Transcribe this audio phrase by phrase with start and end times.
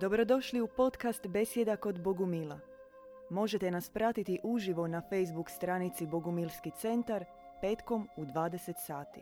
[0.00, 2.58] Dobrodošli u podcast Besjeda kod Bogumila.
[3.30, 7.24] Možete nas pratiti uživo na Facebook stranici Bogumilski centar
[7.60, 9.20] petkom u 20 sati.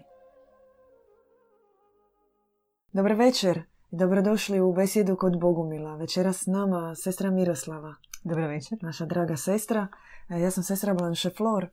[2.93, 5.96] Dobar večer i dobrodošli u Besjedu kod Bogumila.
[5.96, 7.95] Večeras s nama sestra Miroslava.
[8.25, 8.79] Dobro večer.
[8.82, 9.89] Naša draga sestra.
[10.30, 11.66] E, Ja sam sestra Blanche Flor.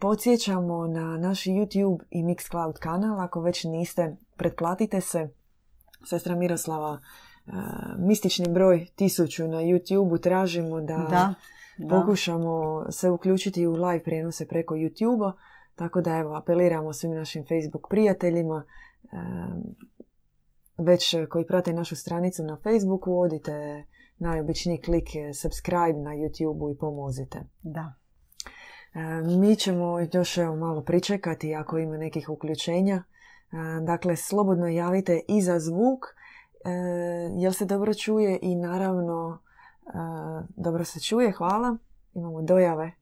[0.00, 3.20] Podsjećamo na naš YouTube i Mixcloud kanal.
[3.20, 5.28] Ako već niste, pretplatite se.
[6.04, 7.00] Sestra Miroslava,
[7.98, 11.34] mistični broj tisuću na YouTube tražimo da, Da,
[11.78, 11.88] da.
[11.88, 15.32] pokušamo se uključiti u live prijenose preko YouTube-a.
[15.74, 18.64] Tako da evo, apeliramo svim našim Facebook prijateljima
[20.78, 23.84] već koji prate našu stranicu na Facebooku, odite
[24.18, 25.08] najobičniji klik
[25.42, 27.40] subscribe na YouTube-u i pomozite.
[27.62, 27.94] Da.
[29.40, 33.02] Mi ćemo još evo malo pričekati ako ima nekih uključenja.
[33.86, 36.00] Dakle, slobodno javite i za zvuk,
[37.38, 39.38] jel se dobro čuje i naravno
[39.86, 39.90] e,
[40.56, 41.76] dobro se čuje, hvala.
[42.14, 42.92] Imamo dojave.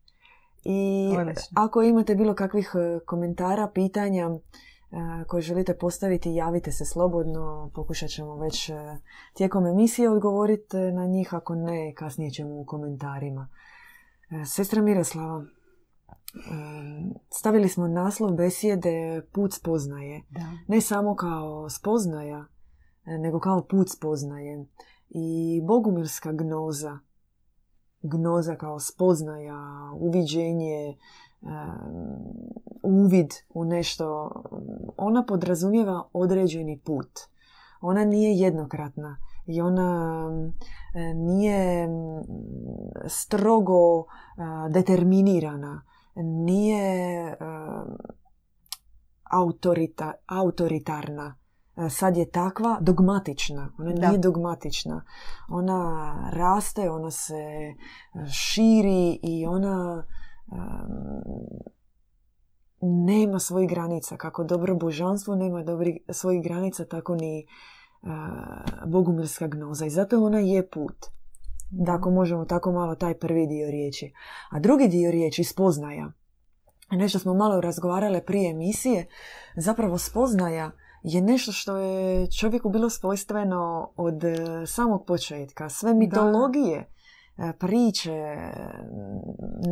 [0.65, 1.43] I Odlično.
[1.55, 4.39] ako imate bilo kakvih e, komentara, pitanja e,
[5.27, 7.71] koje želite postaviti, javite se slobodno.
[7.75, 8.75] Pokušat ćemo već e,
[9.35, 13.49] tijekom emisije odgovoriti na njih, ako ne, kasnije ćemo u komentarima.
[14.31, 15.47] E, Sestra Miroslava, e,
[17.31, 20.23] stavili smo naslov besjede Put spoznaje.
[20.31, 20.53] Da.
[20.69, 22.58] Ne samo kao spoznaja, e,
[23.19, 24.67] nego kao put spoznaje.
[25.09, 26.99] I bogumilska gnoza,
[28.03, 30.97] gnoza kao spoznaja, uviđenje, e,
[32.83, 34.31] uvid u nešto,
[34.97, 37.21] ona podrazumijeva određeni put.
[37.81, 40.31] Ona nije jednokratna i ona
[40.95, 41.89] e, nije
[43.07, 44.05] strogo e,
[44.71, 45.83] determinirana,
[46.17, 47.37] nije e,
[49.31, 51.38] autorita, autoritarna.
[51.79, 53.73] E, Sad je takva dogmatična.
[53.79, 54.09] Ona Da.
[54.09, 55.05] nije dogmatična.
[55.49, 57.75] Ona raste, ona se e,
[58.33, 60.07] širi i ona
[60.53, 60.59] em,
[62.81, 64.17] nema svojih granica.
[64.17, 67.47] Kako dobro božanstvo nema dobri, svojih granica, tako ni e,
[68.87, 69.87] bogumilska gnoza.
[69.87, 71.07] I zato ona je put.
[71.71, 74.13] Da ako možemo tako malo taj prvi dio riječi.
[74.51, 76.13] A drugi dio riječi, spoznaja.
[76.91, 79.07] Nešto smo malo razgovarale prije emisije.
[79.57, 80.71] Zapravo spoznaja
[81.03, 84.37] je nešto što je čovjeku bilo svojstveno od e,
[84.67, 85.69] samog početka.
[85.69, 86.79] Sve mitologije,
[87.39, 88.37] e, priče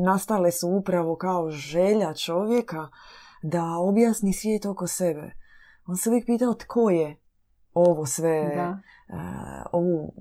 [0.05, 2.89] nastale su upravo kao želja čovjeka
[3.43, 5.31] da objasni svijet oko sebe.
[5.87, 7.17] On se uvijek pitao tko je
[7.75, 8.63] ovo sve, Da.
[8.63, 9.23] e,
[9.73, 10.13] ovu,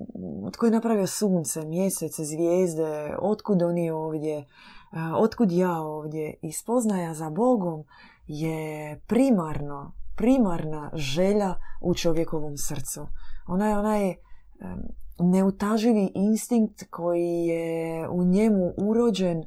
[0.54, 4.46] tko je napravio sunce, mjesec, zvijezde, otkud oni ovdje,
[5.18, 6.34] otkud ja ovdje.
[6.42, 7.84] I spoznaja za Bogom
[8.28, 13.08] je primarno, primarna želja u čovjekovom srcu.
[13.48, 14.16] Ona je onaj
[15.20, 19.44] neutaživi instinkt koji je u njemu urođen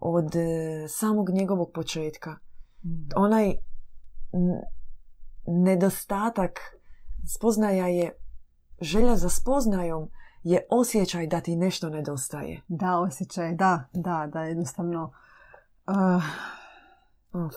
[0.00, 0.48] od e,
[0.88, 2.30] samog njegovog početka.
[2.30, 3.08] Mm.
[3.16, 3.54] Onaj
[5.46, 6.60] nedostatak
[7.36, 8.12] spoznaja je,
[8.80, 10.08] želja za spoznajom
[10.42, 12.60] je osjećaj da ti nešto nedostaje.
[12.68, 15.12] Da, osjećaj, da, da, da, jednostavno
[15.86, 16.22] uh,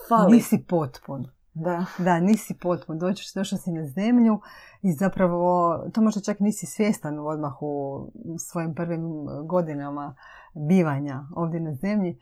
[0.08, 0.32] Fali.
[0.32, 1.26] nisi potpun.
[1.58, 1.84] Da.
[1.98, 2.98] Da, nisi potpun.
[2.98, 4.40] Dođeš, došao si na zemlju
[4.82, 8.08] i zapravo to možda čak nisi svjestan odmah u
[8.38, 10.14] svojim prvim godinama
[10.54, 12.18] bivanja ovdje na zemlji.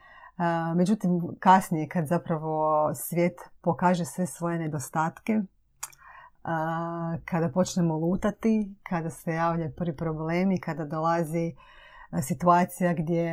[0.77, 5.43] Međutim, kasnije kad zapravo svijet pokaže sve svoje nedostatke,
[7.25, 11.55] kada počnemo lutati, kada se javljaju prvi problemi, kada dolazi
[12.23, 13.33] situacija gdje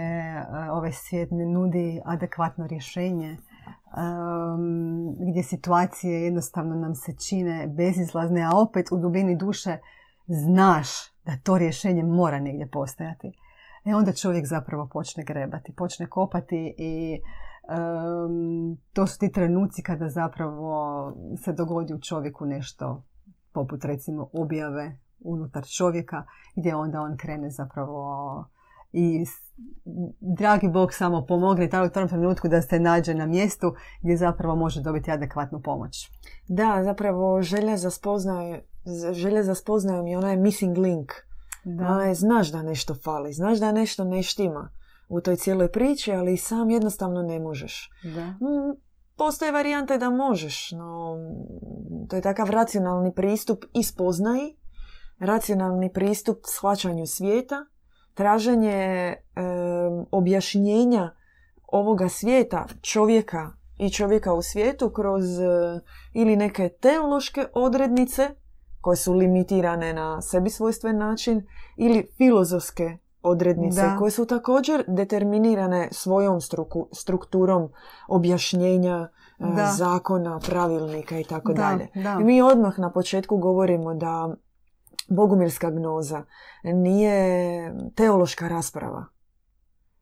[0.71, 3.37] ovaj svijet ne nudi adekvatno rješenje,
[3.97, 9.77] um, gdje situacije jednostavno nam se čine bezizlazne, a opet u dubini duše
[10.27, 10.87] znaš
[11.25, 13.31] da to rješenje mora negdje postojati.
[13.85, 17.19] E onda čovjek zapravo počne grebati, počne kopati i
[17.69, 21.13] um, to su ti trenuci kada zapravo
[21.43, 23.03] se dogodi u čovjeku nešto
[23.53, 26.23] poput recimo objave unutar čovjeka
[26.55, 28.45] gdje onda on krene zapravo
[28.91, 29.25] i
[30.19, 34.81] dragi Bog samo pomogne u tom trenutku da se nađe na mjestu gdje zapravo može
[34.81, 36.09] dobiti adekvatnu pomoć.
[36.47, 38.61] Da, zapravo želja za spoznaju,
[39.11, 41.11] želja za spoznajom je onaj missing link.
[41.65, 44.71] Ona je, znaš da nešto fali, znaš da nešto ne štima
[45.09, 47.89] u toj cijeloj priči, ali sam jednostavno ne možeš.
[48.03, 48.25] da.
[48.25, 48.81] Mm,
[49.17, 51.17] Postoje varijante da možeš, no
[52.09, 54.57] to je takav racionalni pristup i spoznaji,
[55.19, 57.65] racionalni pristup shvaćanju svijeta,
[58.13, 58.73] traženje
[59.35, 59.45] em,
[60.11, 61.11] objašnjenja
[61.67, 65.45] ovoga svijeta, čovjeka i čovjeka u svijetu kroz e,
[66.13, 68.29] ili neke teološke odrednice
[68.81, 71.47] koje su limitirane na sebi svojstven način
[71.77, 73.95] ili filozofske odrednice Da.
[73.97, 77.69] koje su također determinirane svojom struku- strukturom
[78.07, 79.09] objašnjenja
[79.39, 79.65] e, Da.
[79.67, 81.87] zakona, pravilnika i tako Da, dalje.
[82.17, 84.35] mi odmah na početku govorimo da
[85.11, 86.23] bogumilska gnoza
[86.63, 87.15] nije
[87.95, 89.05] teološka rasprava.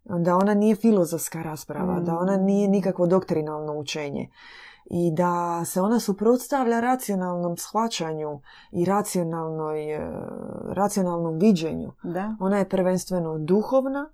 [0.05, 2.03] Da ona nije filozofska rasprava, Mm.
[2.05, 4.29] da ona nije nikakvo doktrinalno učenje.
[4.85, 8.41] I da se ona suprotstavlja racionalnom shvaćanju
[8.71, 10.11] i racionalnoj, e,
[10.67, 11.91] racionalnom viđenju.
[12.03, 14.09] Da, Ona je prvenstveno duhovna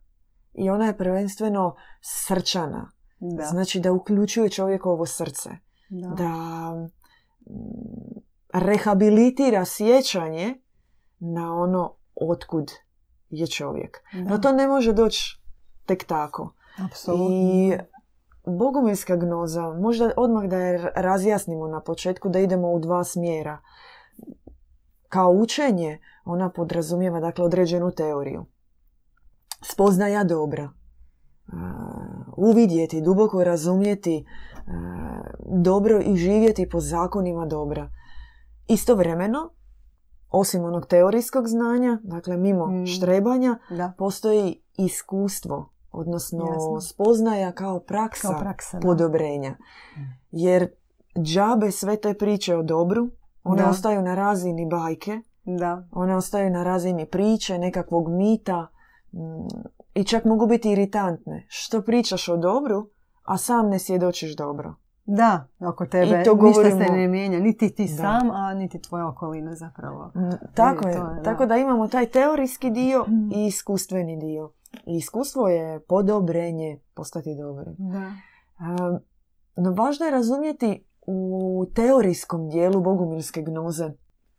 [0.53, 2.91] i ona je prvenstveno srčana.
[3.19, 5.49] da, Znači da uključuje čovjekovo srce
[5.89, 6.07] da.
[6.09, 6.29] da
[6.71, 8.19] mm,
[8.53, 10.61] rehabilitira sjećanje
[11.33, 12.71] na ono otkud
[13.29, 14.03] je čovjek.
[14.13, 14.19] Da.
[14.19, 15.41] No to ne može doći
[15.85, 16.53] tek tako.
[16.85, 17.27] Apsolutno.
[17.31, 17.77] I
[18.45, 23.57] bogumilska gnoza, možda odmah da je razjasnimo na početku, da idemo u dva smjera.
[25.09, 28.45] Kao učenje, ona podrazumijeva dakle određenu teoriju.
[29.61, 30.69] Spoznaja dobra.
[31.47, 31.53] Uh,
[32.37, 34.73] uvidjeti, duboko razumjeti uh,
[35.63, 37.89] dobro i živjeti po zakonima dobra.
[38.67, 39.49] Istovremeno,
[40.31, 42.85] osim onog teorijskog znanja, dakle mimo Mm.
[42.87, 46.81] štrebanja, Da, postoji iskustvo, odnosno Jasno.
[46.81, 48.79] spoznaja kao praksa, kao praksa.
[48.79, 48.81] da.
[48.81, 49.55] podobrenja.
[50.31, 50.67] Jer
[51.17, 53.09] džabe sve te priče o dobru,
[53.43, 53.69] one Da.
[53.69, 58.67] ostaju na razini bajke, Da, one ostaju na razini priče, nekakvog mita
[59.13, 59.19] mm,
[59.93, 61.45] i čak mogu biti iritantne.
[61.47, 62.89] Što pričaš o dobru,
[63.23, 64.75] a sam ne svjedočiš dobro.
[65.05, 67.95] Da, oko tebe I to ništa se ne mijenja, niti ti Da.
[67.95, 70.11] sam, a niti tvoja okolina zapravo.
[70.15, 70.93] Mm, Tako je.
[70.93, 71.21] je, da.
[71.23, 73.31] Tako da imamo taj teorijski dio Mm.
[73.31, 74.51] i iskustveni dio.
[74.85, 77.75] I iskustvo je podobrenje postati dobrim.
[77.77, 78.11] Da,
[78.59, 78.99] Um,
[79.57, 83.91] No važno je razumjeti u teorijskom dijelu bogumilske gnoze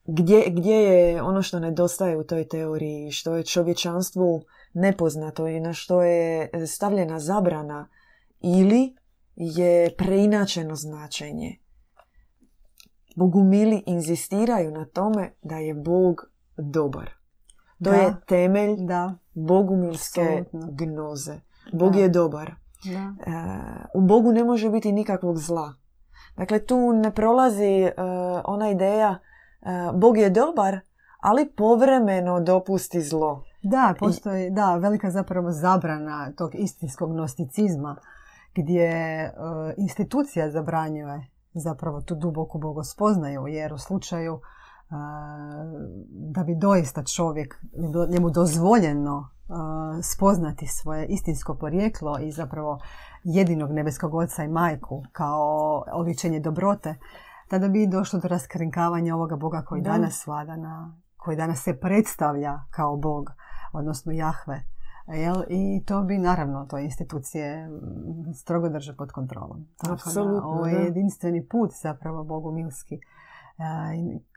[0.04, 4.42] gdje, gdje je ono što nedostaje u toj teoriji, što je čovječanstvu
[4.74, 7.88] nepoznato i na što je stavljena zabrana
[8.40, 8.96] ili
[9.36, 11.56] je preinačeno značenje.
[13.16, 16.16] Bogumili inzistiraju na tome da je Bog
[16.58, 17.10] dobar.
[17.84, 17.94] To Da.
[17.94, 20.68] je temelj da, bogumilske Apsolutno.
[20.72, 21.40] gnoze.
[21.72, 21.98] Bog Da.
[21.98, 22.54] je dobar.
[22.84, 23.14] da.
[23.26, 23.34] E,
[23.94, 25.74] u Bogu ne može biti nikakvog zla.
[26.36, 27.92] Dakle, tu ne prolazi e,
[28.44, 29.18] ona ideja
[29.60, 30.80] e, Bog je dobar,
[31.20, 33.44] ali povremeno dopusti zlo.
[33.62, 37.96] Da, postoji da, velika zapravo zabrana tog istinskog gnosticizma
[38.56, 39.32] gdje e,
[39.76, 44.40] institucija zabranjuje zapravo tu duboku bogospoznaju jer u slučaju e,
[46.08, 47.54] da bi doista čovjek
[48.08, 49.52] njemu dozvoljeno e,
[50.02, 52.78] spoznati svoje istinsko porijeklo i zapravo
[53.24, 56.94] jedinog nebeskog oca i majku kao oličenje dobrote,
[57.48, 59.90] tada bi došlo do raskrinkavanja ovoga Boga koji Da.
[59.90, 63.30] danas vlada na, koji danas se predstavlja kao Bog,
[63.72, 64.75] odnosno Jahve.
[65.06, 65.42] Jel?
[65.48, 69.68] I to bi naravno to institucije mm, strogo drže pod kontrolom.
[69.76, 72.94] Tako da, Apsolutno, Ovo je jedinstveni put zapravo bogumilski.
[72.94, 73.00] E,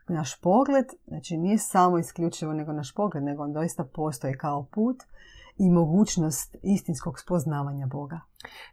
[0.08, 5.02] naš pogled, znači nije samo isključivo nego naš pogled, nego on doista postoji kao put
[5.58, 8.20] i mogućnost istinskog spoznavanja Boga.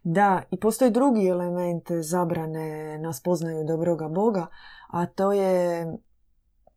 [0.04, 4.46] Da, i postoji drugi element zabrane na spoznaju dobroga Boga,
[4.88, 5.86] a to je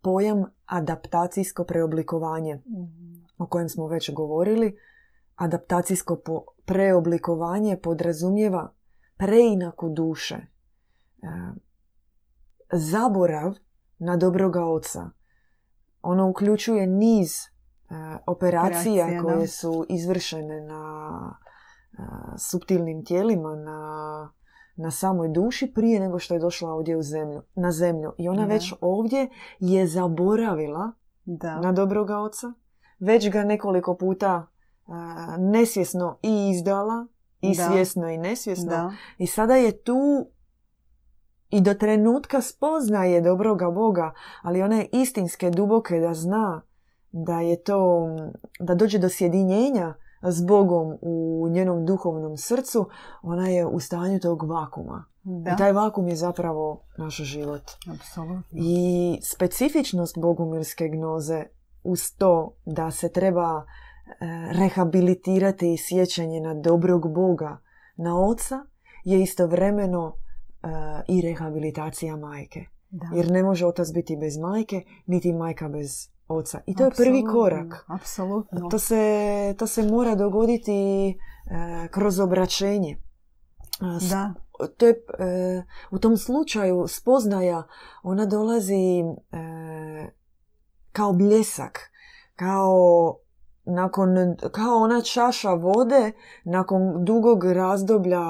[0.02, 2.62] pojam adaptacijsko preoblikovanje.
[3.38, 4.78] o kojem smo već govorili,
[5.42, 6.18] adaptacijsko
[6.66, 8.74] preoblikovanje podrazumijeva
[9.18, 10.36] preinaku duše.
[10.36, 10.48] E,
[12.74, 13.54] zaborav
[14.00, 15.10] na dobroga oca.
[16.02, 17.48] Ono uključuje niz e,
[18.28, 19.48] operacija Operacija, koje da.
[19.48, 20.84] su izvršene na
[21.94, 22.04] e,
[22.38, 24.32] suptilnim tijelima, na,
[24.76, 28.14] na samoj duši prije nego što je došla ovdje u zemlju, na zemlju.
[28.18, 28.54] I ona Da.
[28.54, 29.30] već ovdje
[29.60, 30.92] je zaboravila
[31.26, 31.60] Da.
[31.60, 32.54] na dobroga oca,
[33.00, 34.48] već ga nekoliko puta
[35.38, 37.08] nesvjesno i izdala,
[37.42, 37.70] i Da.
[37.70, 38.70] svjesno i nesvjesno.
[38.70, 38.94] da.
[39.18, 40.28] I sada je tu
[41.50, 46.62] i do trenutka spoznaje dobroga Boga, ali one istinske duboke da zna
[47.12, 48.08] da je to,
[48.60, 52.90] da dođe do sjedinjenja s Bogom u njenom duhovnom srcu,
[53.22, 55.06] ona je u stanju tog vakuma.
[55.24, 55.52] Da.
[55.52, 57.62] I taj vakum je zapravo naš život.
[57.94, 58.44] Apsolutno.
[58.52, 61.44] I specifičnost bogumilske gnoze
[61.84, 63.66] uz to da se treba
[64.12, 67.58] e, rehabilitirati sjećanje na dobrog Boga,
[67.96, 68.60] na oca,
[69.04, 70.16] je istovremeno
[70.64, 70.68] e,
[71.08, 72.66] i rehabilitacija majke.
[72.90, 73.08] Da.
[73.16, 76.62] Jer ne može otac biti bez majke, niti majka bez oca.
[76.66, 77.86] I to je prvi korak.
[77.88, 78.70] Apsolutno.
[78.70, 81.14] To se, to se mora dogoditi e,
[81.92, 82.98] kroz obraćenje.
[84.10, 84.34] Da.
[84.78, 84.96] to je,
[85.92, 87.64] u tom slučaju spoznaja,
[88.04, 89.04] ona dolazi
[90.92, 91.80] kao bljesak,
[92.36, 93.18] kao
[93.66, 96.12] nakon, kao ona čaša vode
[96.44, 98.22] nakon dugog razdoblja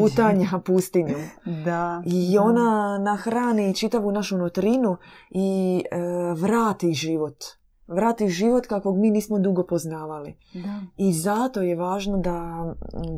[0.00, 1.20] lutanja pustinjom.
[1.64, 2.02] Da.
[2.06, 4.96] I ona nahrani čitavu našu nutrinu
[5.30, 5.98] i e,
[6.34, 7.44] vrati život.
[7.86, 10.38] Vrati život kakvog mi nismo dugo poznavali.
[10.54, 10.80] Da.
[10.96, 12.66] I zato je važno da,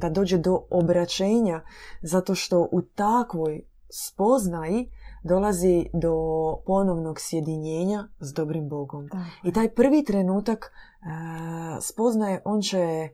[0.00, 1.60] da dođe do obraćenja,
[2.02, 4.90] zato što u takvoj spoznaji
[5.22, 6.14] dolazi do
[6.66, 9.06] ponovnog sjedinjenja s dobrim Bogom.
[9.06, 9.24] Da.
[9.44, 10.70] I taj prvi trenutak e,
[11.80, 13.08] spoznaje, on će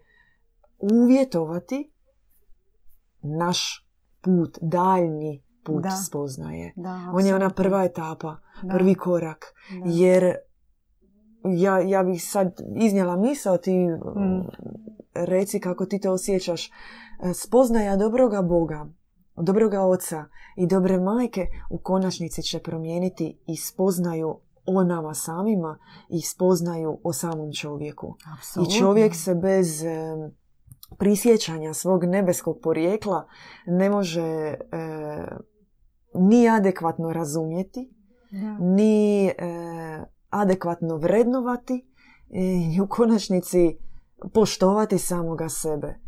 [0.80, 1.92] uvjetovati
[3.20, 3.86] naš
[4.20, 5.90] put, daljnji put Da.
[5.90, 6.72] spoznaje.
[6.76, 8.74] Da, On je ona prva etapa, Da.
[8.74, 9.44] prvi korak.
[9.74, 9.90] Da.
[9.90, 10.34] Jer
[11.46, 14.40] ja, ja bih sad iznijela misao, ti Mm.
[15.14, 16.66] reci kako ti to osjećaš.
[16.66, 16.70] E,
[17.34, 18.86] Spoznaja dobroga Boga,
[19.36, 20.24] dobroga oca
[20.56, 25.78] i dobre majke u konačnici će promijeniti i spoznaju o nama samima
[26.08, 28.14] i spoznaju o samom čovjeku.
[28.38, 28.74] Apsolutno.
[28.76, 30.16] I čovjek se bez e,
[30.98, 33.28] prisjećanja svog nebeskog porijekla
[33.66, 34.56] ne može e,
[36.14, 37.92] ni adekvatno razumjeti,
[38.30, 38.58] Da.
[38.58, 39.32] ni e,
[40.30, 41.86] adekvatno vrednovati
[42.30, 43.76] i u konačnici
[44.34, 45.98] poštovati samoga sebe.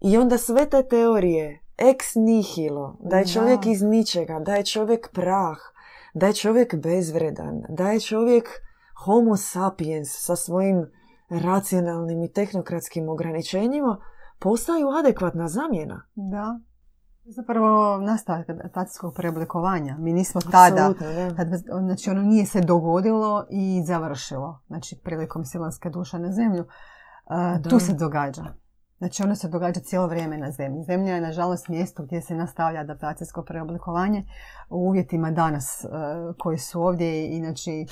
[0.00, 3.30] I onda sve te teorije ex nihilo, da je Da.
[3.30, 5.58] čovjek iz ničega, da je čovjek prah,
[6.14, 8.48] da je čovjek bezvredan, da je čovjek
[9.04, 10.86] homo sapiens sa svojim
[11.28, 13.98] racionalnim i tehnokratskim ograničenjima,
[14.40, 16.06] postaju adekvatna zamjena.
[16.14, 16.60] Da.
[17.24, 19.96] Zapravo nastavak adaptacijskog preoblikovanja.
[19.98, 21.34] Mi nismo tada, Apsolutno, da.
[21.36, 21.48] kad,
[21.84, 24.62] znači ono nije se dogodilo i završilo.
[24.66, 26.64] Znači prilikom silanske duša na zemlju.
[27.60, 27.70] Da.
[27.70, 28.44] tu se događa.
[29.02, 30.82] Znači ono se događa cijelo vrijeme na zemlji.
[30.82, 34.24] Zemlja je nažalost mjesto gdje se nastavlja adaptacijsko preoblikovanje
[34.70, 35.88] u uvjetima danas e,
[36.38, 37.86] koji su ovdje i znači e,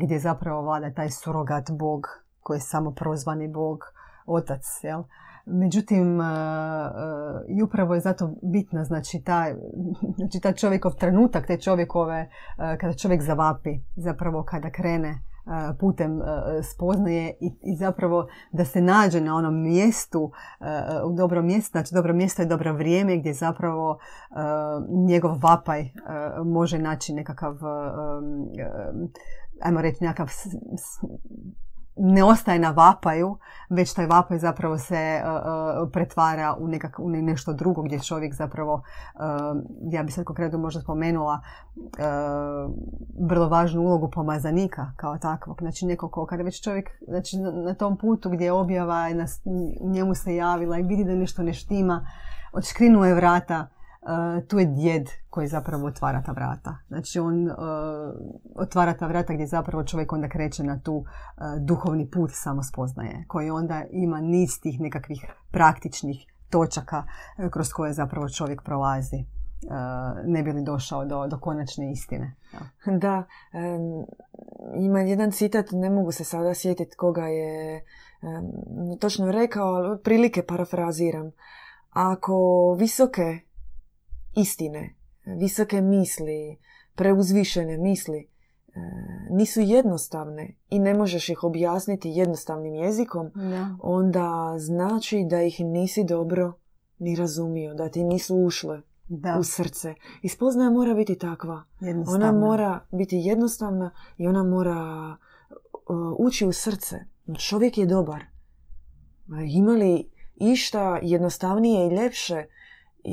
[0.00, 2.06] gdje zapravo vlada taj surogat bog
[2.40, 3.80] koji je samo prozvani bog,
[4.26, 5.02] otac, jel?
[5.46, 6.24] Međutim, e,
[7.48, 9.54] i upravo je zato bitna znači taj,
[10.16, 15.29] znači taj čovjekov trenutak, te čovjekove, kada čovjek zavapi, zapravo kada krene
[15.78, 16.20] putem
[16.62, 20.32] spoznaje i, zapravo da se nađe na onom mjestu,
[21.04, 23.98] u dobrom mjestu, znači dobro mjesto je dobro vrijeme gdje zapravo
[25.06, 25.88] njegov vapaj
[26.44, 27.58] može naći nekakav,
[29.62, 30.28] ajmo reći, nekakav
[32.02, 33.38] ne ostaje na vapaju,
[33.68, 35.22] već taj vapaj zapravo se e, e,
[35.92, 38.82] pretvara u, nekak, nešto drugo gdje čovjek zapravo,
[39.14, 39.18] e,
[39.90, 41.40] ja bi sad konkretno možda spomenula,
[43.28, 45.56] vrlo važnu ulogu pomazanika kao takvog.
[45.60, 49.14] Znači neko ko, kada već čovjek znači, na, na tom putu gdje je objava i
[49.14, 49.40] nas,
[49.80, 52.06] njemu se javila i vidi da nešto ne štima,
[52.52, 53.79] odškrinuje vrata, e,
[54.48, 56.76] tu je djed koji zapravo otvara ta vrata.
[56.88, 57.52] Znači on e,
[58.54, 63.50] otvara ta vrata gdje zapravo čovjek onda kreće na tu e, duhovni put samospoznaje, koji
[63.50, 67.04] onda ima niz tih nekakvih praktičnih točaka
[67.50, 69.24] kroz koje zapravo čovjek prolazi
[70.24, 72.36] ne bi li došao do, do konačne istine.
[72.52, 72.96] Ja.
[72.98, 74.04] Da, em,
[74.76, 80.42] ima jedan citat, ne mogu se sada sjetiti koga je em, točno rekao, ali otprilike
[80.42, 81.30] parafraziram.
[81.90, 83.38] Ako visoke
[84.36, 84.94] istine,
[85.24, 86.58] visoke misli,
[86.94, 88.26] preuzvišene misli e,
[89.30, 93.76] nisu jednostavne i ne možeš ih objasniti jednostavnim jezikom, Da.
[93.82, 96.52] onda znači da ih nisi dobro
[96.98, 99.94] ni razumio, da ti nisu ušle Da, u srce.
[100.22, 101.64] I spoznaja mora biti takva.
[102.06, 105.16] Ona mora biti jednostavna i ona mora
[105.88, 106.96] uh, ući u srce.
[107.38, 108.24] Čovjek je dobar.
[109.26, 112.44] Ma Ima li išta jednostavnije i ljepše
[113.04, 113.10] e,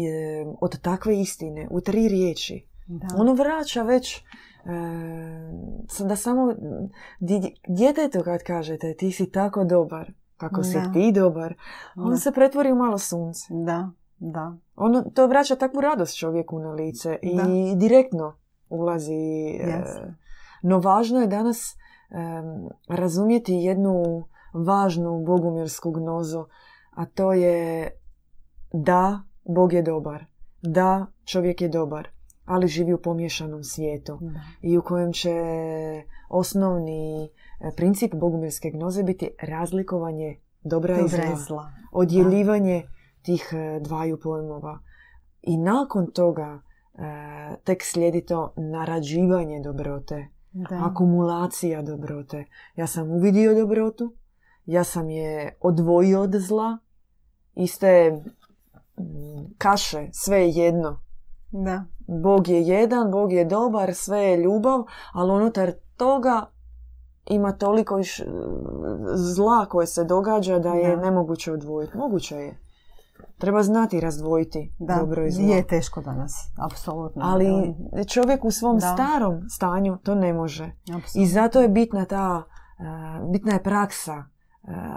[0.61, 2.65] od takve istine u tri riječi?
[2.87, 3.07] Da.
[3.17, 4.21] Ono vraća već e,
[5.99, 6.53] da samo
[7.67, 10.91] djetetu kad kažete ti si tako dobar, kako si Da.
[10.93, 11.53] ti dobar,
[11.95, 12.15] on Da.
[12.15, 13.45] se pretvori u malo sunce.
[13.49, 14.55] Da, da.
[14.75, 17.39] Ono, to vraća takvu radost čovjeku na lice i
[17.75, 18.37] direktno
[18.69, 19.13] ulazi.
[19.49, 19.83] e,
[20.61, 21.75] no važno je danas
[22.09, 26.45] em, razumjeti jednu važnu bogumirsku gnozu,
[26.91, 27.89] a to je
[28.73, 30.25] da, Bog je dobar.
[30.61, 32.07] Da, čovjek je dobar,
[32.45, 34.39] ali živi u pomješanom svijetu da.
[34.61, 35.33] i u kojem će
[36.29, 37.29] osnovni e,
[37.75, 41.71] princip bogumirske gnoze biti razlikovanje dobra i Dobra zla i zla.
[41.91, 42.83] odjeljivanje
[43.21, 44.79] tih e, dvaju pojmova.
[45.41, 46.61] I nakon toga
[46.93, 46.99] e,
[47.63, 50.85] tek slijedi to narađivanje dobrote, Da.
[50.85, 52.45] akumulacija dobrote.
[52.75, 54.13] Ja sam uvidio dobrotu,
[54.65, 56.77] ja sam je odvojio od zla,
[57.55, 58.21] iste
[59.57, 60.99] kaše, sve je jedno.
[61.51, 61.83] Da.
[62.13, 66.45] Bog je jedan, Bog je dobar, sve je ljubav, ali unutar toga
[67.25, 68.21] ima toliko iš,
[69.15, 71.01] zla koje se događa da je Da.
[71.01, 71.97] nemoguće odvojiti.
[71.97, 72.57] Moguće je.
[73.37, 75.45] Treba znati razdvojiti Da, dobro i zlo.
[75.45, 77.21] je teško danas, apsolutno.
[77.25, 77.75] Ali
[78.05, 78.93] čovjek u svom Da.
[78.93, 80.71] starom stanju to ne može.
[80.81, 81.21] Apsolutno.
[81.21, 82.43] I zato je bitna ta,
[82.79, 82.83] e,
[83.31, 84.23] bitna je praksa e,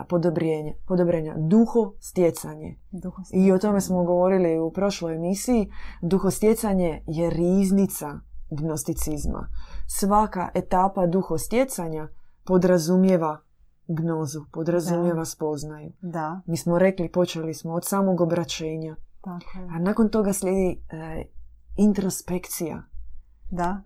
[0.08, 1.34] podobrenja, podobrenja.
[1.38, 2.78] Duho stjecanje.
[2.90, 5.70] Duho I o tome smo govorili u prošloj emisiji.
[6.02, 9.48] Duhostjecanje je riznica gnosticizma.
[9.86, 12.08] Svaka etapa duhostjecanja
[12.44, 13.40] podrazumijeva
[13.88, 15.92] gnozu, podrazumijeva spoznaju.
[16.00, 19.64] Da, Mi smo rekli, počeli smo od samog obraćenja, tako je.
[19.64, 21.24] a nakon toga slijedi e,
[21.76, 22.82] introspekcija,
[23.50, 23.82] Da,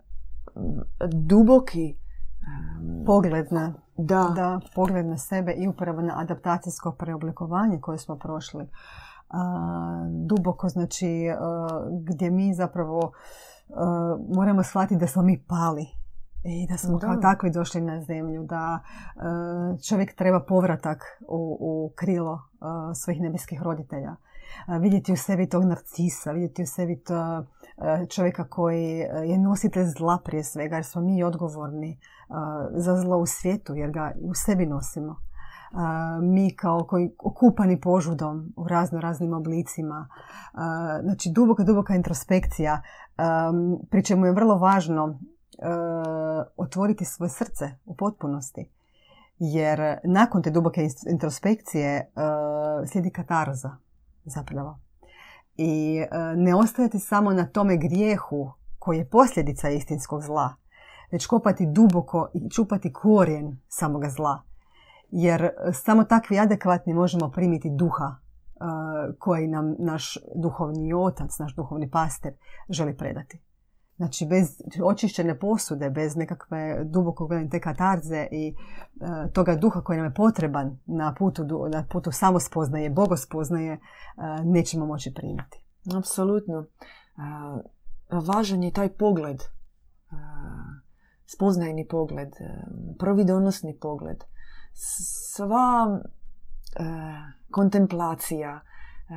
[1.13, 7.97] duboki em, pogled na, da, da, pogled na sebe i upravo na adaptacijsko preoblikovanje koje
[7.97, 8.67] smo prošli.
[9.29, 11.67] A, duboko, znači, a,
[12.01, 13.11] gdje mi zapravo
[13.69, 15.85] a, moramo shvatiti da smo mi pali
[16.43, 17.07] i da smo Da.
[17.07, 18.79] kao takvi došli na zemlju, da
[19.89, 22.41] čovjek treba povratak u, u krilo
[22.95, 24.15] svojih nebeskih roditelja.
[24.79, 27.45] Vidjeti u sebi tog narcisa, vidjeti u sebi to,
[28.09, 28.89] čovjeka koji
[29.25, 33.91] je nositelj zla prije svega, jer smo mi odgovorni a, za zlo u svijetu, jer
[33.91, 35.15] ga u sebi nosimo.
[36.21, 40.07] Mi kao koji okupani požudom u razno raznim oblicima.
[41.03, 42.81] Znači, duboka, duboka introspekcija,
[43.89, 45.19] pri čemu je vrlo važno
[46.57, 48.71] otvoriti svoje srce u potpunosti.
[49.39, 52.11] Jer nakon te duboke introspekcije
[52.91, 53.77] slijedi katarza
[54.25, 54.79] zapravo.
[55.57, 60.55] I a, ne ostajati samo na tome grijehu koji je posljedica istinskog zla,
[61.11, 64.41] već kopati duboko i čupati korijen samoga zla.
[65.09, 68.17] Jer e, samo takvi adekvatni možemo primiti duha e,
[69.19, 72.33] koji nam naš duhovni otac, naš duhovni pastir
[72.69, 73.39] želi predati.
[73.97, 79.97] Znači, bez očišćene posude, bez nekakve duboko gledanje te katarze i e, toga duha koji
[79.97, 83.79] nam je potreban na putu, na putu samospoznaje, bogospoznaje, e,
[84.43, 85.61] nećemo moći primiti.
[85.97, 86.65] apsolutno.
[87.17, 87.57] A,
[88.11, 89.41] važan je taj pogled,
[90.11, 90.15] a,
[91.25, 92.63] spoznajni pogled, e,
[92.99, 94.17] providonosni pogled.
[94.73, 96.83] Sva e,
[97.51, 99.15] kontemplacija, e,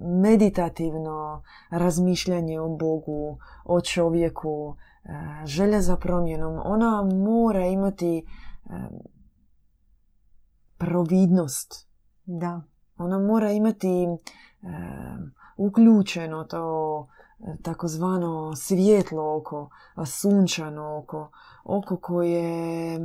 [0.00, 5.10] meditativno razmišljanje o Bogu, o čovjeku, e,
[5.46, 8.24] želja za promjenom, ona mora imati e,
[10.78, 11.88] providnost.
[12.24, 12.62] Da,
[13.00, 14.08] Ona mora imati e,
[15.56, 17.06] uključeno to
[17.62, 19.70] takozvano svjetlo oko,
[20.06, 21.30] sunčano oko,
[21.64, 23.00] oko koje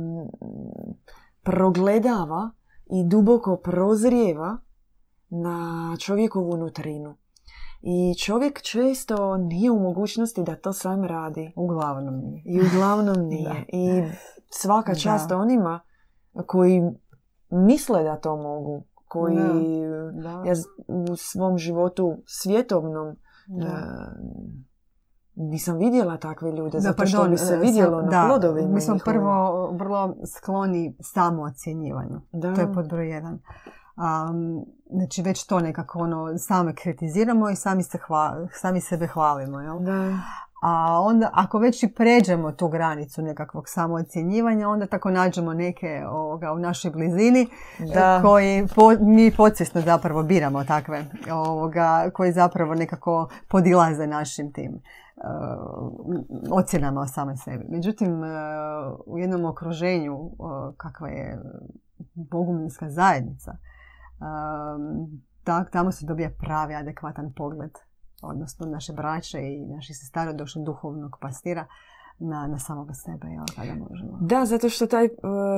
[1.42, 2.50] progledava
[2.86, 4.58] i duboko prozrijeva
[5.30, 5.58] na
[5.96, 7.16] čovjekovu nutrinu.
[7.82, 11.52] I čovjek često nije u mogućnosti da to sam radi.
[11.56, 12.42] uglavnom nije.
[12.46, 13.64] I uglavnom nije.
[13.68, 14.02] I
[14.50, 14.98] svaka Da.
[14.98, 15.80] čast onima
[16.46, 16.82] koji
[17.50, 18.82] misle da to mogu.
[19.04, 19.36] Koji
[20.14, 20.42] Da.
[20.46, 23.66] ja z- u svom životu svjetovnom Da.
[23.66, 23.70] e,
[25.36, 26.70] nisam vidjela takve ljude.
[26.70, 29.14] Da, zato što pardon, bi se e, vidjelo sam- na da, plodovima Mi smo njihovim.
[29.14, 32.20] prvo vrlo skloni samoocjenjivanju.
[32.32, 32.54] Da.
[32.54, 33.38] To je pod broj jedan.
[33.96, 39.60] Um, znači već to nekako ono, same kritiziramo i sami, se hva- sami sebe hvalimo.
[39.60, 39.78] Jel?
[39.78, 40.18] Da.
[40.62, 46.52] A onda ako već i pređemo tu granicu nekakvog samoocjenjivanja, onda tako nađemo neke ovoga,
[46.52, 47.46] u našoj blizini
[47.94, 48.20] Da.
[48.22, 55.92] koji po- mi podsvjesno zapravo biramo takve ovoga, koji zapravo nekako podilaze našim tim uh,
[56.52, 57.64] ocjenama o samoj sebi.
[57.68, 58.26] Međutim, uh,
[59.06, 60.30] u jednom okruženju
[60.76, 61.42] kakva je
[62.14, 63.56] boguminska zajednica,
[65.44, 67.70] tak, tamo se dobija pravi adekvatan pogled
[68.22, 71.66] odnosno naše braće i naših sestara došli duhovnog pastira
[72.18, 74.18] na, na samoga sebe, jel, kada možemo.
[74.20, 75.10] Da, zato što taj e,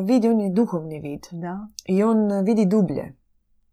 [0.04, 1.20] vid, on je duhovni vid.
[1.32, 3.16] Da, I on e, vidi dublje.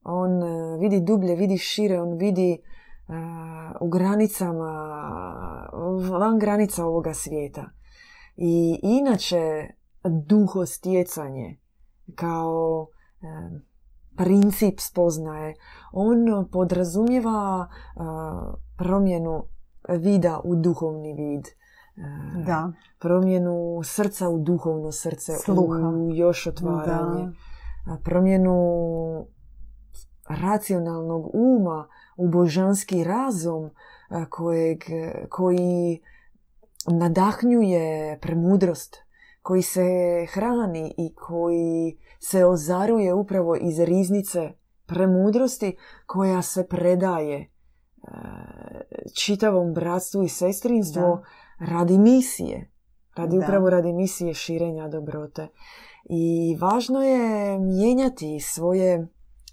[0.04, 2.58] On e, vidi dublje, vidi šire, on vidi e,
[3.82, 4.72] u granicama,
[6.20, 7.70] van granica ovoga svijeta.
[8.36, 9.68] I inače,
[10.28, 11.58] duhostjecanje
[12.16, 12.88] kao
[13.22, 13.60] e,
[14.18, 15.56] princip spoznaje,
[15.92, 18.00] on podrazumijeva e,
[18.78, 19.44] promjenu
[19.90, 21.48] vida u duhovni vid.
[21.48, 21.52] E,
[22.46, 25.80] da, promjenu srca u duhovno srce, Sluha.
[25.88, 28.56] u još otvaranje, da, a promjenu
[30.28, 33.70] racionalnog uma u božanski razum
[34.30, 34.84] kojeg,
[35.30, 36.02] koji
[36.88, 39.05] nadahnjuje premudrost,
[39.46, 39.86] koji se
[40.30, 44.52] hrani i koji se ozaruje upravo iz riznice
[44.86, 47.48] premudrosti koja se predaje e,
[49.16, 51.22] čitavom bratstvu i sestrinstvu Da.
[51.66, 52.72] radi misije.
[53.16, 53.44] Radi Da.
[53.44, 55.48] upravo radi misije širenja dobrote.
[56.10, 59.08] I važno je mijenjati svoje,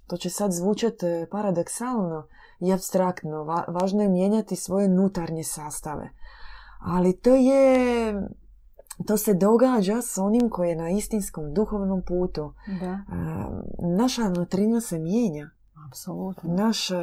[0.07, 2.27] to će sad zvučati paradoksalno
[2.61, 6.11] i abstraktno, va- važno je mijenjati svoje nutarnje sastave.
[6.81, 8.15] Ali to je,
[9.07, 12.53] to se događa s onim koji je na istinskom duhovnom putu.
[12.81, 12.99] Da,
[13.89, 15.51] Naša nutrina se mijenja.
[15.89, 16.55] apsolutno.
[16.55, 16.95] Naš e,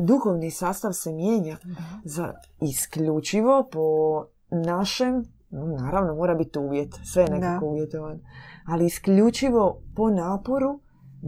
[0.00, 1.74] duhovni sastav se mijenja Da.
[2.04, 3.80] za isključivo po
[4.50, 8.20] našem, no, naravno mora biti uvjet, sve je nekako uvjetovan,
[8.66, 10.80] ali isključivo po naporu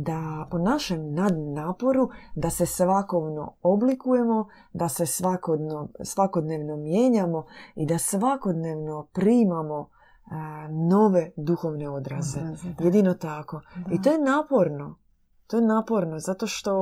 [0.03, 7.99] da po našem nadnaporu da se svakodnevno oblikujemo, da se svakodno, svakodnevno mijenjamo i da
[7.99, 9.89] svakodnevno primamo
[10.31, 12.41] a, nove duhovne odraze.
[12.41, 12.75] Odraze.
[12.81, 13.61] Jedino tako.
[13.77, 13.95] Da.
[13.95, 14.99] I to je naporno.
[15.47, 16.73] To je naporno zato što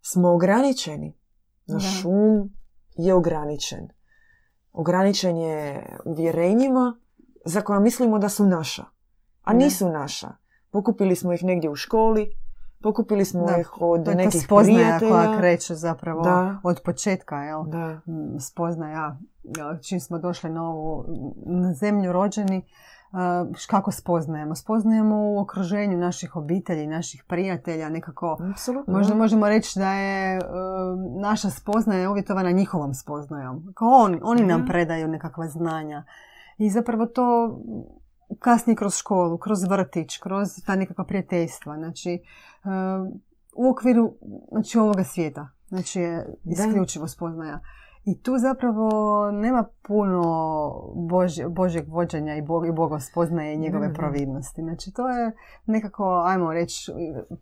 [0.00, 1.18] smo ograničeni.
[1.66, 2.08] Naš Da.
[2.08, 2.50] um
[2.96, 3.88] je ograničen.
[4.72, 7.00] Ograničen je uvjerenjima
[7.44, 8.84] za koja mislimo da su naša.
[9.42, 10.43] A nisu naša.
[10.74, 12.30] Pokupili smo ih negdje u školi,
[12.82, 15.10] pokupili smo Da, ih od nekih spoznaja prijatelja.
[15.10, 16.56] koja kreće zapravo Da.
[16.62, 17.64] od početka, jel?
[17.64, 18.00] Da.
[18.06, 19.16] Mm, spoznaja
[19.80, 21.04] čim smo došli na ovu
[21.46, 22.62] na zemlju rođeni
[23.66, 28.92] kako spoznajemo spoznajemo u okruženju naših obitelji naših prijatelja nekako Apsolutno.
[28.94, 30.44] možda možemo reći da je uh,
[31.20, 34.66] naša spoznaja uvjetovana njihovom spoznajom kao on, oni nam Da.
[34.66, 36.04] predaju nekakva znanja
[36.58, 37.58] i zapravo to
[38.38, 41.76] kasnije kroz školu, kroz vrtić, kroz ta nekakva prijateljstva.
[41.76, 42.22] Znači,
[42.64, 42.70] uh,
[43.56, 44.14] u okviru
[44.50, 45.48] znači, ovoga svijeta.
[45.68, 47.60] Znači, je isključivo spoznaja.
[48.04, 48.90] I tu zapravo
[49.30, 50.22] nema puno
[50.94, 53.94] Bož, Božjeg vođenja i, Bog, i Boga spoznaje i njegove da.
[53.94, 54.62] providnosti.
[54.62, 55.32] Znači, to je
[55.66, 56.92] nekako, ajmo reći,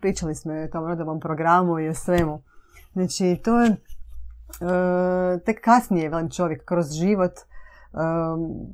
[0.01, 2.43] pričali smo i o tom rodovom programu i o svemu.
[2.93, 3.77] Znači, to je e,
[5.45, 7.33] tek kasnije, velim čovjek, kroz život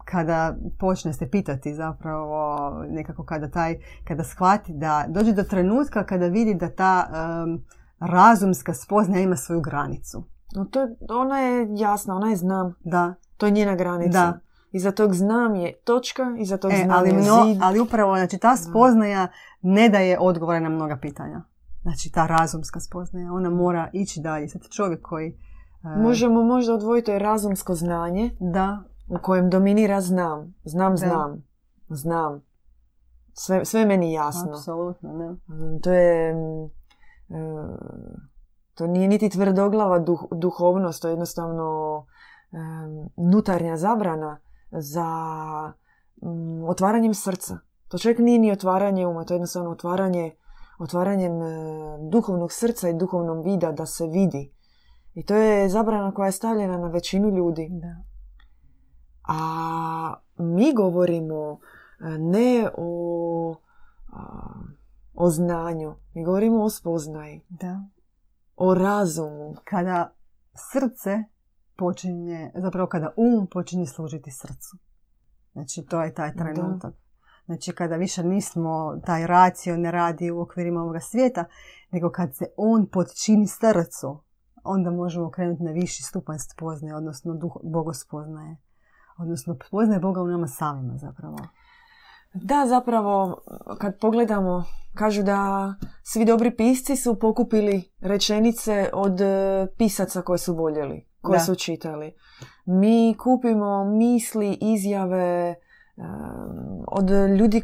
[0.04, 6.26] kada počne se pitati zapravo nekako kada taj, kada shvati da dođe do trenutka kada
[6.26, 7.08] vidi da ta
[7.44, 7.64] um,
[8.00, 10.24] razumska spoznaja ima svoju granicu.
[10.54, 12.74] No to, je- ona je jasna, ona je znam.
[12.80, 14.20] Da, To je njena granica.
[14.20, 14.38] Da.
[14.72, 17.58] Iza tog znam je točka, iza tog e, znam ali, je mno- zid.
[17.62, 19.28] ali upravo znači, ta spoznaja
[19.62, 21.42] ne daje odgovore na mnoga pitanja.
[21.82, 24.48] Znači ta razumska spoznaja, ona mora ići dalje.
[24.48, 25.28] Sad čovjek koji...
[25.28, 30.54] e, Možemo možda odvojiti razumsko znanje Da, u kojem dominira znam.
[30.64, 31.44] Znam, znam.
[31.88, 32.42] Znam.
[33.32, 34.50] Sve, sve meni jasno.
[34.50, 35.28] apsolutno, ne.
[35.28, 36.34] Mm, To je...
[36.34, 36.64] mm,
[37.34, 37.78] e,
[38.74, 42.06] to nije niti tvrdoglava duh, duhovnost, to je jednostavno
[42.52, 44.40] em, nutarnja zabrana
[44.70, 45.06] za
[46.22, 47.58] mm, otvaranjem srca.
[47.88, 50.34] To čovjek nije ni otvaranje uma, to je jednostavno otvaranje,
[50.78, 51.48] otvaranjem e,
[52.10, 54.52] duhovnog srca i duhovnog vida da se vidi.
[55.14, 57.68] I to je zabrana koja je stavljena na većinu ljudi.
[57.70, 58.07] Da.
[59.28, 61.58] A mi govorimo
[62.00, 63.56] e, ne o,
[65.14, 67.80] o znanju, mi govorimo o spoznaji, da.
[68.56, 69.54] o razumu.
[69.64, 70.14] kada
[70.72, 71.24] srce
[71.76, 74.76] počinje, zapravo kada um počinje služiti srcu.
[75.52, 76.44] Znači to je taj Da.
[76.44, 76.94] trenutak.
[77.46, 81.44] Znači kada više nismo, taj racio ne radi u okvirima ovoga svijeta,
[81.90, 84.22] nego kad se on podčini srcu,
[84.64, 88.56] onda možemo krenuti na viši stupanj spoznaje, odnosno duh, bogospoznaje.
[89.18, 91.36] Odnosno spoznaje Boga u nama samima zapravo.
[92.34, 93.40] Da, zapravo,
[93.78, 100.54] kad pogledamo, kažu da svi dobri pisci su pokupili rečenice od e, pisaca koje su
[100.54, 101.44] voljeli, koje Da.
[101.44, 102.14] su čitali.
[102.64, 105.54] Mi kupimo misli, izjave e,
[106.88, 107.62] od ljudi e,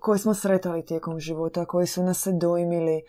[0.00, 3.02] koje smo sretali tijekom života, koji su nas se dojmili,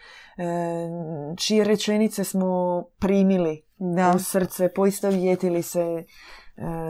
[1.38, 6.04] čije rečenice smo primili Da, u srce, poistovjetili se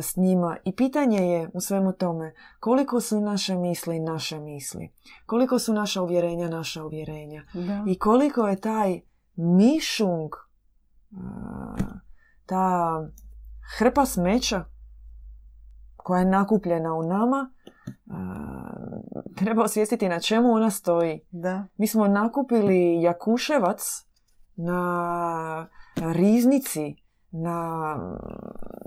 [0.01, 0.57] s njima.
[0.65, 4.89] I pitanje je u svemu tome koliko su naše misli naše misli,
[5.25, 7.83] koliko su naša uvjerenja naša uvjerenja da.
[7.87, 9.01] i koliko je taj
[9.35, 11.15] mišung, e,
[12.45, 12.99] ta
[13.77, 14.65] hrpa smeća
[15.97, 17.51] koja je nakupljena u nama,
[17.87, 17.91] e,
[19.35, 21.21] treba osvijestiti na čemu ona stoji.
[21.31, 21.65] da.
[21.77, 24.05] Mi smo nakupili jakuševac
[24.55, 26.95] na riznici,
[27.31, 27.95] na,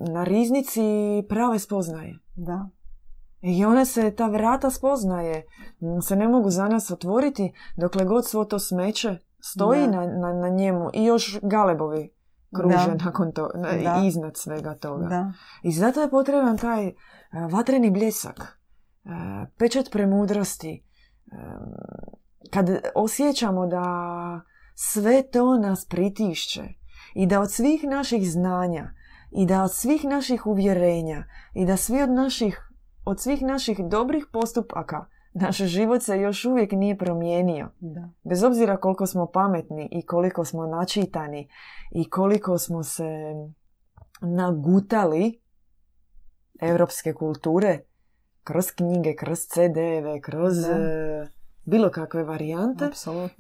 [0.07, 0.83] na riznici
[1.29, 2.19] prave spoznaje.
[2.35, 2.69] da.
[3.41, 5.45] I one se, ta vrata spoznaje,
[5.81, 10.33] m, se ne mogu za nas otvoriti dokle god svo to smeće stoji na, na,
[10.33, 12.11] na njemu i još galebovi
[12.57, 13.05] kruže Da.
[13.05, 13.53] nakon toga,
[13.85, 14.03] Da.
[14.05, 15.07] iznad svega toga.
[15.07, 15.33] da.
[15.63, 16.95] I zato je potreban taj e,
[17.51, 18.59] vatreni bljesak,
[19.05, 19.09] e,
[19.59, 20.85] pečat premudrosti.
[21.27, 21.37] E,
[22.51, 23.85] Kad osjećamo da
[24.75, 26.63] sve to nas pritišće
[27.15, 28.91] i da od svih naših znanja
[29.31, 32.71] i da od svih naših uvjerenja i da svi od naših,
[33.05, 37.69] od svih naših dobrih postupaka naš život se još uvijek nije promijenio.
[37.81, 38.09] Da.
[38.23, 41.49] Bez obzira koliko smo pametni i koliko smo načitani
[41.93, 43.35] i koliko smo se
[44.21, 45.41] nagutali
[46.61, 47.79] europske kulture
[48.45, 50.77] kroz knjige, kroz CD-eve, kroz Da.
[50.77, 51.29] e,
[51.65, 52.85] bilo kakve varijante,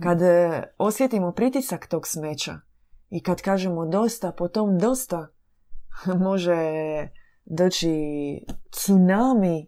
[0.03, 2.61] kad e, osjetimo pritisak tog smeća
[3.13, 5.29] i kad kažemo dosta, potom dosta
[6.27, 6.59] može
[7.45, 7.91] doći
[8.71, 9.67] tsunami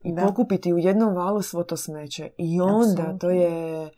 [0.00, 0.22] i Da.
[0.26, 2.30] pokupiti u jednom valu svo to smeće.
[2.38, 3.18] I onda Apsolutno.
[3.18, 3.90] to je e,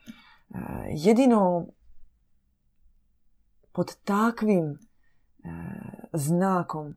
[0.90, 1.66] jedino
[3.72, 4.78] pod takvim e,
[6.12, 6.96] znakom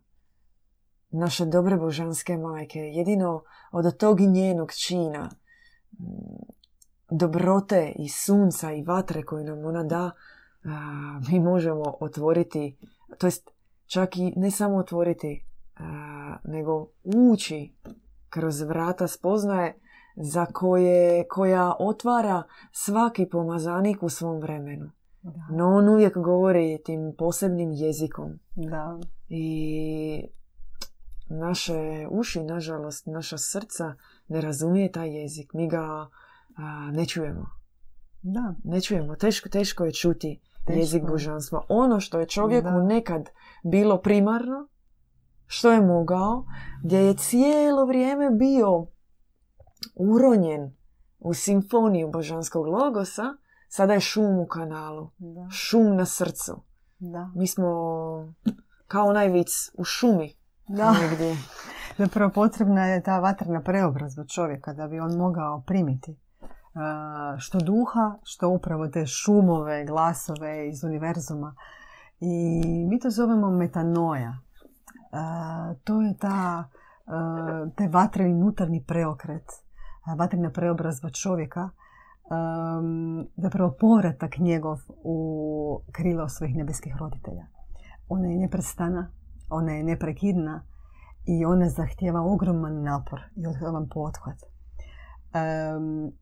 [1.10, 5.30] naše dobre božanske majke, jedino od tog njenog čina,
[7.10, 10.12] dobrote i sunca i vatre koju nam ona da,
[11.32, 12.78] mi možemo otvoriti,
[13.18, 13.50] to jest
[13.86, 15.46] čak i ne samo otvoriti,
[15.76, 17.74] a, nego ući
[18.30, 19.80] kroz vrata spoznaje
[20.16, 24.92] za koje, koja otvara svaki pomazanik u svom vremenu.
[25.22, 25.48] Da.
[25.52, 28.40] No on uvijek govori tim posebnim jezikom.
[28.56, 29.00] Da.
[29.30, 30.24] I
[31.30, 33.94] naše uši, nažalost, naša srca
[34.28, 35.54] ne razumije taj jezik.
[35.54, 36.10] Mi ga
[36.58, 37.50] a, ne čujemo.
[38.22, 38.56] Da.
[38.64, 39.16] Ne čujemo.
[39.16, 41.08] Teško, teško je čuti jezik je.
[41.08, 41.66] božanstva.
[41.70, 42.84] Ono što je čovjeku Da.
[42.84, 43.30] nekad
[43.64, 44.68] bilo primarno,
[45.46, 46.46] što je mogao,
[46.84, 48.86] gdje je cijelo vrijeme bio
[49.96, 50.76] uronjen
[51.20, 53.24] u simfoniju božanskog logosa,
[53.70, 55.48] sada je šum u kanalu, Da.
[55.52, 56.62] šum na srcu.
[57.00, 57.32] Da.
[57.36, 57.66] Mi smo
[58.88, 60.34] kao onaj vic u šumi
[60.68, 60.92] Da.
[60.92, 61.36] negdje.
[61.98, 66.20] Zapravo potrebna je ta vatrena preobrazba čovjeka da bi on mogao primiti
[67.38, 71.56] što duha, što upravo te šumove, glasove iz univerzuma.
[72.20, 74.38] I mi to zovemo metanoja.
[75.84, 76.64] To je ta,
[77.76, 79.46] taj vatreni unutarnji preokret,
[80.18, 81.70] vatrena preobrazba čovjeka,
[83.38, 87.46] zapravo povratak njegov u krilo svojih nebeskih roditelja.
[88.10, 89.12] Ona je neprestana,
[89.50, 90.64] ona je neprekidna
[91.26, 94.38] i ona zahtjeva ogroman napor i ogroman pothvat.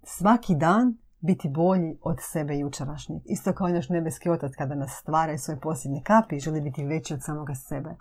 [0.03, 3.21] Svaki dan biti bolji od sebe jučerašnjeg.
[3.25, 6.85] Isto kao naš nebeski otac kada nas stvara iz svoje posljednje kapi i želi biti
[6.85, 7.95] veći od samoga sebe.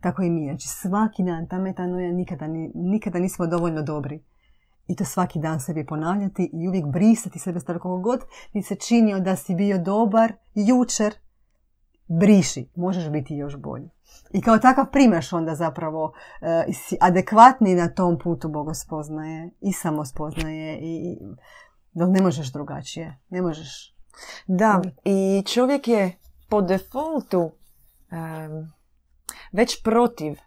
[0.00, 0.44] Tako i mi.
[0.44, 4.24] Znači svaki dan, ta metanoja nikada, ni- nikada nismo dovoljno dobri.
[4.86, 8.20] I to svaki dan sebi ponavljati i uvijek brisati sebe staro koliko god
[8.52, 11.14] ti se činio da si bio dobar jučer,
[12.08, 13.90] briši, možeš biti još bolji.
[14.30, 20.78] I kao takav primaš onda zapravo e, si adekvatni na tom putu bogospoznaje i samospoznaje
[20.78, 21.18] i
[21.92, 23.18] dok ne možeš drugačije.
[23.28, 23.94] Ne možeš.
[24.46, 26.12] Da, i čovjek je
[26.48, 27.50] po defaultu
[28.10, 28.72] em,
[29.52, 30.38] već protiv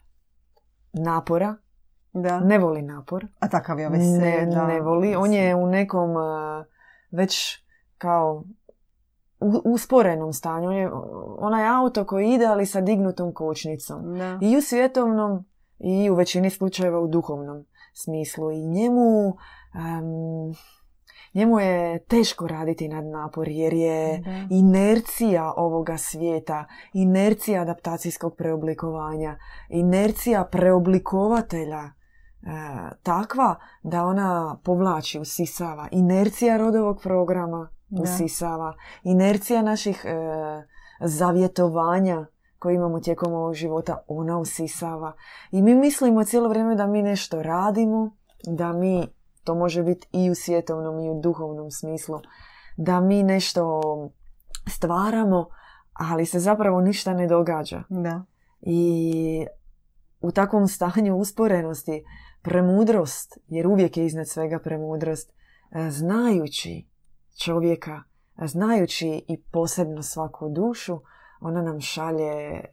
[0.93, 1.56] napora,
[2.13, 2.39] Da.
[2.39, 4.06] ne voli napor, A takav je ovaj se.
[4.06, 4.67] ne, da.
[4.67, 6.65] ne voli, on je u nekom eh,
[7.12, 7.63] već
[7.98, 8.43] kao
[9.39, 10.89] u- usporenom stanju, on je
[11.38, 14.17] onaj auto koji ide ali sa dignutom kočnicom.
[14.17, 14.39] Da.
[14.41, 15.45] I u svjetovnom
[15.80, 18.52] i u većini slučajeva u duhovnom smislu.
[18.52, 19.34] I njemu,
[19.75, 20.54] em,
[21.34, 24.32] njemu je teško raditi nad napor jer je Da.
[24.49, 29.38] inercija ovoga svijeta, inercija adaptacijskog preoblikovanja,
[29.69, 31.91] inercija preoblikovatelja e,
[33.04, 35.88] takva da ona povlači, usisava.
[35.91, 37.69] Inercija rodovog programa.
[37.91, 38.73] Usisava.
[39.04, 40.10] Inercija naših e,
[41.02, 42.25] zavjetovanja
[42.60, 45.13] koje imamo tijekom ovog života, ona usisava.
[45.52, 48.15] I mi mislimo cijelo vrijeme da mi nešto radimo,
[48.47, 49.08] da mi,
[49.43, 52.19] to može biti i u svjetovnom i u duhovnom smislu,
[52.78, 53.82] da mi nešto
[54.67, 55.47] stvaramo,
[55.93, 57.84] ali se zapravo ništa ne događa.
[57.89, 58.23] Da.
[58.62, 59.45] I
[60.21, 62.04] u takvom stanju usporenosti
[62.41, 65.34] premudrost, jer uvijek je iznad svega premudrost,
[65.71, 66.88] e, znajući
[67.43, 68.04] čovjeka,
[68.45, 70.99] znajući i posebno svaku dušu,
[71.41, 72.63] ona nam šalje e,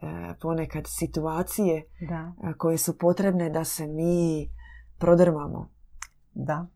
[0.40, 2.32] ponekad situacije Da.
[2.58, 4.50] koje su potrebne da se mi
[4.98, 5.70] prodrmamo.
[6.34, 6.66] Da.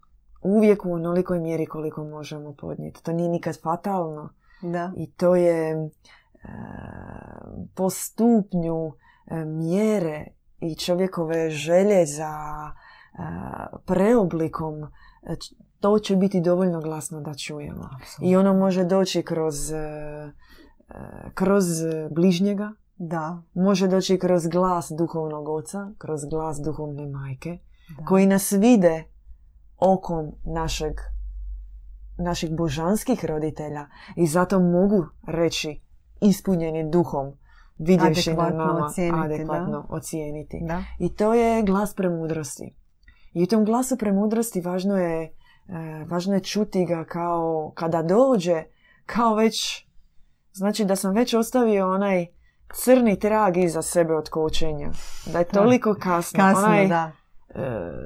[0.43, 3.03] Uvijek u onolikoj mjeri koliko možemo podnijeti.
[3.03, 4.29] To nije nikad fatalno.
[4.63, 4.93] Da.
[4.97, 5.89] I to je e,
[7.75, 8.93] po stupnju
[9.27, 10.27] e, mjere
[10.61, 12.33] i čovjekove želje za
[13.87, 14.75] preoblikom,
[15.81, 17.89] to će biti dovoljno glasno da čujemo.
[18.23, 20.33] I ono može doći kroz, e, e,
[21.35, 21.65] kroz
[22.11, 23.43] bližnjega, Da.
[23.55, 27.59] može doći kroz glas duhovnog oca, kroz glas duhovne majke,
[27.99, 28.05] Da.
[28.05, 29.05] koji nas vide
[29.79, 30.93] okom našeg
[32.19, 35.81] naših božanskih roditelja i zato mogu reći
[36.21, 37.33] ispunjeni duhom
[37.79, 40.59] vidjevši na Adekvatno nama ocijeniti, adekvatno ocijeniti.
[40.69, 40.83] Da.
[40.99, 42.77] I to je glas premudrosti.
[43.33, 45.35] I u tom glasu premudrosti važno je,
[46.07, 48.63] važno je čuti ga kao kada dođe,
[49.07, 49.87] kao već,
[50.53, 52.27] znači da sam već ostavio onaj
[52.75, 54.91] crni trag iza sebe od kočenja.
[55.33, 56.37] Da je toliko kasno.
[56.37, 57.13] Kasno, onaj, da.
[57.55, 57.61] e,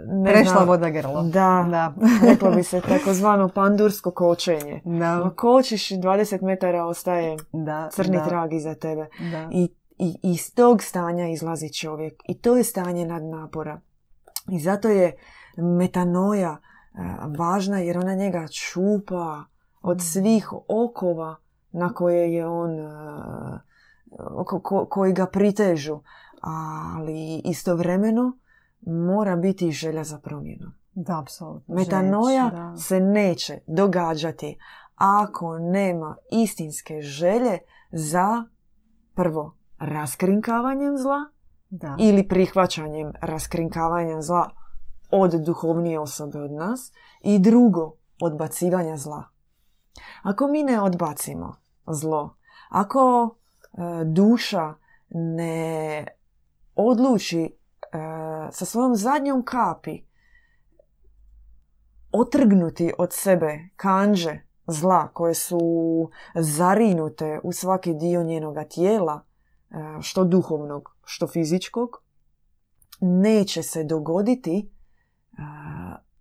[0.06, 1.22] ne Prešla znam, voda grlo.
[1.22, 1.94] Da, Da.
[2.28, 4.80] reklo bi se takozvano pandursko kočenje.
[4.84, 5.16] Da.
[5.16, 7.88] Ma kočiš i 20 metara ostaje Da.
[7.92, 8.24] crni da.
[8.24, 9.06] trag iza tebe.
[9.30, 9.48] Da.
[9.52, 12.14] I, i iz tog stanja izlazi čovjek.
[12.28, 13.80] I to je stanje nadnapora.
[14.52, 15.16] I zato je
[15.78, 16.73] metanoja e,
[17.38, 19.44] važna jer ona njega čupa
[19.82, 21.36] od svih okova
[21.72, 22.84] na koje je on, e,
[24.46, 26.00] ko- ko- koji ga pritežu.
[26.40, 28.38] Ali istovremeno
[28.86, 30.66] mora biti želja za promjenu.
[30.92, 31.74] Da, apsolutno.
[31.74, 32.76] Metanoja da.
[32.76, 34.58] se neće događati
[34.94, 37.58] ako nema istinske želje
[37.92, 38.44] za
[39.14, 41.18] prvo raskrinkavanjem zla
[41.70, 41.96] Da.
[41.98, 44.50] ili prihvaćanjem raskrinkavanja zla
[45.10, 49.24] od duhovnije osobe od nas i drugo odbacivanja zla.
[50.22, 52.36] Ako mi ne odbacimo zlo,
[52.68, 54.74] ako e, duša
[55.10, 56.06] ne
[56.74, 57.50] odluči e,
[58.52, 60.02] sa svojom zadnjom kapi
[62.12, 65.60] otrgnuti od sebe kanđe zla koje su
[66.34, 69.24] zarinute u svaki dio njenoga tijela,
[69.70, 72.02] e, što duhovnog, što fizičkog,
[73.00, 74.73] neće se dogoditi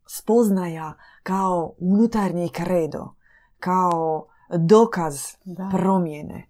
[0.07, 3.13] spoznaja kao unutarnji kredo,
[3.59, 5.69] kao dokaz Da.
[5.71, 6.49] promjene.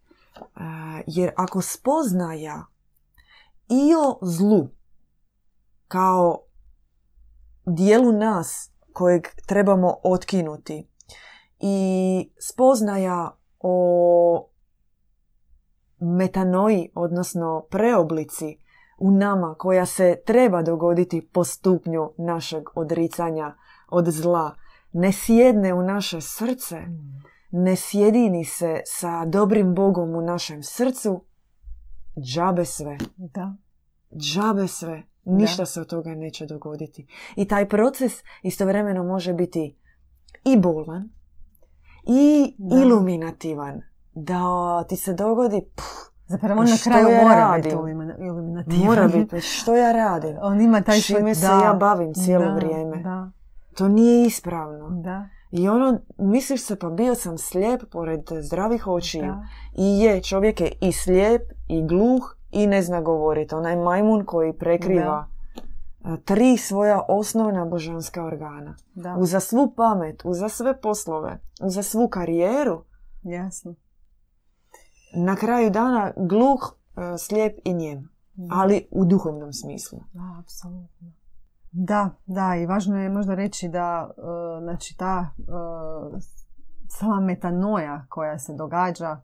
[1.08, 2.66] Jer ako spoznaja
[3.70, 4.68] i o zlu
[5.88, 6.40] kao
[7.66, 10.88] dijelu nas kojeg trebamo otkinuti
[11.60, 14.50] i spoznaja o
[16.00, 18.63] metanoji, odnosno preoblici
[19.04, 23.56] u nama koja se treba dogoditi po stupnju našeg odricanja
[23.90, 24.56] od zla,
[24.94, 26.78] ne sjedne u naše srce,
[27.52, 31.24] ne sjedini se sa dobrim Bogom u našem srcu,
[32.34, 33.56] džabe sve, Da.
[34.18, 37.08] džabe sve, ništa se od toga neće dogoditi.
[37.36, 38.14] I taj proces
[38.44, 39.78] istovremeno može biti
[40.46, 41.10] i bolan
[42.08, 42.76] i Da.
[42.76, 43.82] iluminativan.
[44.14, 47.62] Da ti se dogodi, pff, Zapravo on na kraju ja mora radim?
[47.64, 48.80] biti ilumina- iluminativan.
[48.80, 50.38] mora biti, što ja radim?
[50.42, 52.98] On ima taj svoj- Čime se da, ja bavim cijelo da, vrijeme.
[52.98, 53.32] Da,
[53.76, 54.90] To nije ispravno.
[54.92, 59.24] da, I ono, misliš se pa bio sam slijep pored zdravih očiju.
[59.24, 59.44] da.
[59.76, 63.56] I je, čovjek je i slijep, i gluh, i ne zna govoriti.
[63.56, 65.28] Onaj majmun koji prekriva
[66.06, 68.76] e, tri svoja osnovna božanska organa.
[68.96, 69.16] da.
[69.16, 72.84] Uza svu pamet, uza sve poslove, uza svu karijeru,
[73.24, 73.76] Jasno.
[75.14, 78.10] Na kraju dana gluh, e, slijep i njem.
[78.52, 80.00] Ali u duhovnom smislu.
[80.14, 81.12] Da, apsolutno.
[81.72, 84.22] Da, da, i važno je možda reći da e,
[84.62, 85.44] znači ta e,
[86.88, 89.22] sama metanoja koja se događa,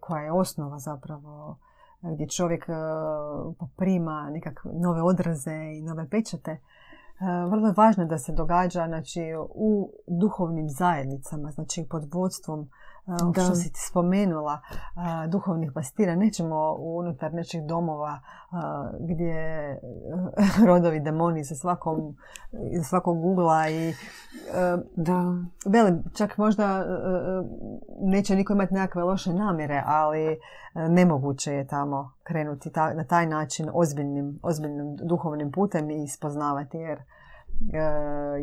[0.00, 1.58] koja je osnova zapravo
[2.02, 2.66] gdje čovjek
[3.58, 6.60] poprima nekakve nove odraze i nove pečate,
[7.50, 9.20] vrlo je važno da se događa znači,
[9.54, 12.70] u duhovnim zajednicama, znači pod vodstvom
[13.34, 13.42] Da.
[13.42, 14.60] što si ti spomenula,
[14.94, 16.16] a, duhovnih pastira.
[16.16, 19.80] Nećemo unutar nečih domova a, gdje e,
[20.66, 22.16] rodovi demoni sa svakom,
[22.70, 23.94] iz svakog ugla i e,
[24.96, 25.22] Da.
[25.66, 26.84] velim, čak možda e,
[28.00, 30.38] neće niko imati nekakve loše namjere, ali
[30.74, 36.98] nemoguće je tamo krenuti ta- na taj način ozbiljnim, ozbiljnim duhovnim putem i spoznavati jer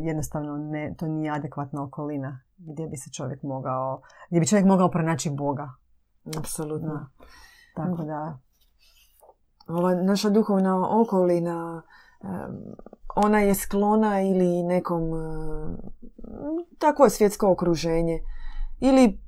[0.00, 4.90] jednostavno ne, to nije adekvatna okolina gdje bi se čovjek mogao, gdje bi čovjek mogao
[4.90, 5.70] pronaći Boga.
[6.38, 6.88] Apsolutno.
[6.88, 7.06] Da.
[7.74, 8.38] Tako da,
[9.68, 11.82] ova naša duhovna okolina
[13.16, 15.76] ona je sklona ili nekom em,
[16.78, 18.20] takvo je svjetsko okruženje
[18.80, 19.20] ili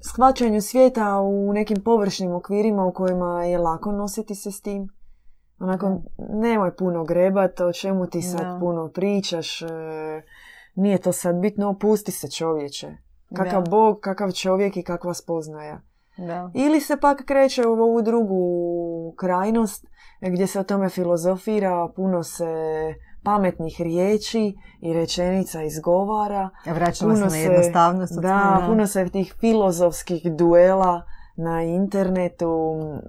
[0.00, 4.88] shvaćanju svijeta u nekim površnim okvirima u kojima je lako nositi se s tim.
[5.58, 8.58] Onako, nemoj puno grebat, o čemu ti sad Da.
[8.60, 9.66] puno pričaš, e,
[10.74, 12.96] nije to sad bitno, opusti se čovječe.
[13.36, 13.70] Kakav Da.
[13.70, 15.80] Bog, kakav čovjek i kakva spoznaja.
[16.16, 16.50] da.
[16.54, 19.86] Ili se pak kreće u ovu drugu krajnost
[20.20, 22.44] gdje se o tome filozofira, puno se
[23.24, 26.50] pametnih riječi i rečenica izgovara.
[26.66, 28.20] Vraćamo se Puno na jednostavnost.
[28.20, 31.02] Da, puno se tih filozofskih duela
[31.36, 32.48] na internetu,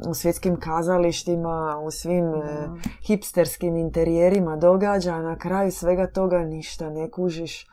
[0.10, 2.68] u svjetskim kazalištima, u svim e,
[3.08, 7.68] hipsterskim interijerima događa, a na kraju svega toga ništa ne kužiš.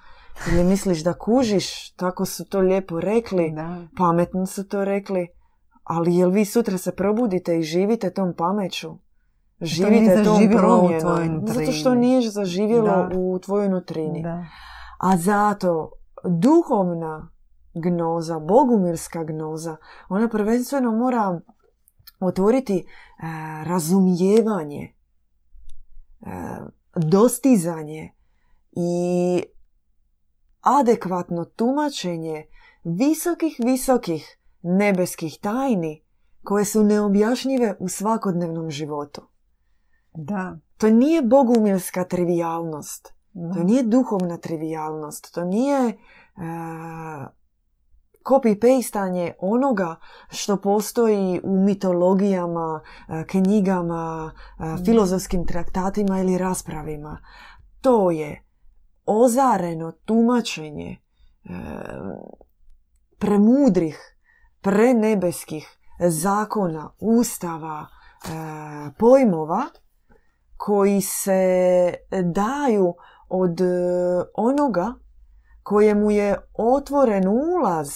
[0.53, 3.77] Ili misliš da kužiš, tako su to lijepo rekli, Da.
[3.99, 5.29] pametno su to rekli,
[5.85, 8.91] Ali jel vi sutra se probudite i živite tom pameću?
[9.61, 11.47] Živite tom promjenom.
[11.47, 13.11] Zato što nije zaživjelo Da.
[13.17, 14.23] u tvojoj nutrini.
[14.23, 14.45] Da.
[15.01, 15.91] A zato
[16.25, 17.32] duhovna
[17.75, 19.77] gnoza, bogumirska gnoza,
[20.09, 21.41] ona prvenstveno mora
[22.21, 22.85] otvoriti e,
[23.65, 24.95] razumijevanje,
[26.21, 26.27] e,
[26.97, 28.13] dostizanje
[28.73, 29.43] i
[30.61, 32.47] adekvatno tumačenje
[32.85, 36.03] visokih, visokih nebeskih tajni
[36.43, 39.23] koje su neobjašnjive u svakodnevnom životu.
[40.15, 40.59] Da.
[40.77, 43.15] To nije bogumirska trivijalnost.
[43.33, 43.55] da.
[43.55, 45.95] To nije duhovna trivijalnost, to nije e,
[48.25, 49.97] copy-pastanje onoga
[50.31, 57.19] što postoji u mitologijama, e, knjigama, e, filozofskim traktatima ili raspravima.
[57.81, 58.43] To je
[59.07, 60.99] ozareno tumačenje e,
[63.19, 64.17] premudrih,
[64.61, 67.87] prenebeskih zakona, ustava,
[68.99, 69.63] pojmova
[70.57, 72.95] koji se daju
[73.29, 73.61] od
[74.35, 74.95] onoga
[75.63, 77.91] kojemu je otvoren ulaz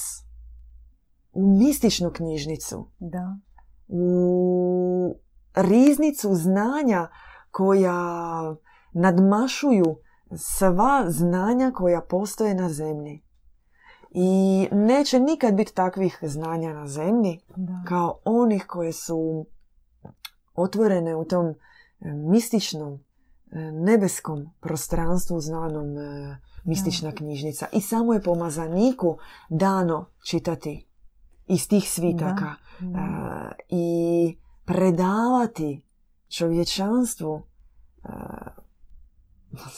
[1.32, 3.36] u mističnu knjižnicu, Da.
[3.88, 5.16] u
[5.54, 7.08] riznicu znanja
[7.50, 7.94] koja
[8.92, 9.96] nadmašuju
[10.36, 13.22] sva znanja koja postoje na zemlji.
[14.10, 17.82] I neće nikad biti takvih znanja na zemlji Da.
[17.88, 19.46] kao onih koje su
[20.54, 21.54] otvorene u tom e,
[22.14, 27.66] mističnom, e, nebeskom prostranstvu znanom e, mistična knjižnica.
[27.72, 30.88] I samo je pomazaniku dano čitati
[31.46, 32.98] iz tih svitaka Da.
[32.98, 35.86] e, i predavati
[36.28, 37.42] čovječanstvu
[38.04, 38.08] e,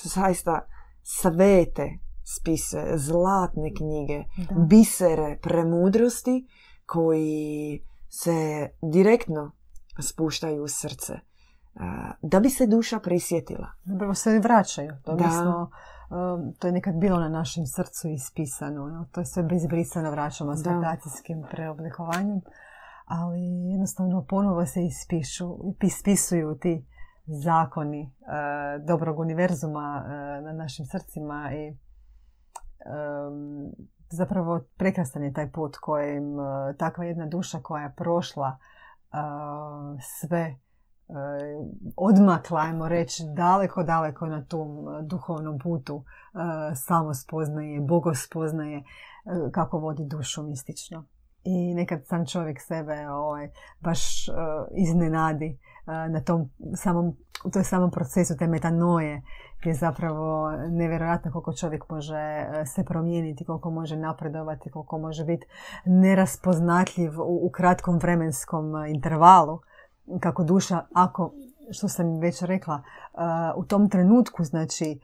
[0.02, 0.66] zaista
[1.02, 4.54] svete spise, zlatne knjige, Da.
[4.54, 6.46] bisere premudrosti
[6.86, 9.52] koji se direktno
[10.00, 11.20] spuštaju u srce e,
[12.22, 13.66] da bi se duša prisjetila.
[13.84, 14.92] Zapravo se vraćaju.
[15.04, 15.30] To, Da.
[15.30, 15.68] smo, um,
[16.58, 18.88] to je nekad bilo na našem srcu ispisano.
[18.88, 19.04] jel?
[19.12, 20.70] To je sve izbrisano, vraćamo s Da.
[20.70, 22.40] meditacijskim preoblikovanjem.
[23.04, 23.40] Ali
[23.72, 26.86] jednostavno ponovo se ispišu, ispisuju ti
[27.26, 28.08] zakoni e,
[28.86, 31.76] dobrog univerzuma e, na našim srcima i em,
[34.10, 36.42] zapravo prekrasan je taj put kojim e,
[36.78, 38.58] takva jedna duša koja je prošla e,
[40.20, 40.56] sve e,
[41.96, 48.82] odmakla, ajmo reći, daleko, daleko na tom e, duhovnom putu e, samospoznaje, bogospoznaje,
[49.52, 51.04] kako vodi dušu mistično.
[51.44, 53.50] I nekad sam čovjek sebe ovaj,
[53.80, 54.26] baš
[54.76, 59.22] iznenadi na tom samom, u toj samom procesu te metanoje
[59.60, 65.46] gdje je zapravo nevjerojatno koliko čovjek može se promijeniti, koliko može napredovati, koliko može biti
[65.84, 69.60] neraspoznatljiv u, u kratkom vremenskom intervalu.
[70.20, 71.32] Kako duša, ako,
[71.70, 73.20] što sam već rekla, e,
[73.56, 74.98] u tom trenutku, znači, e,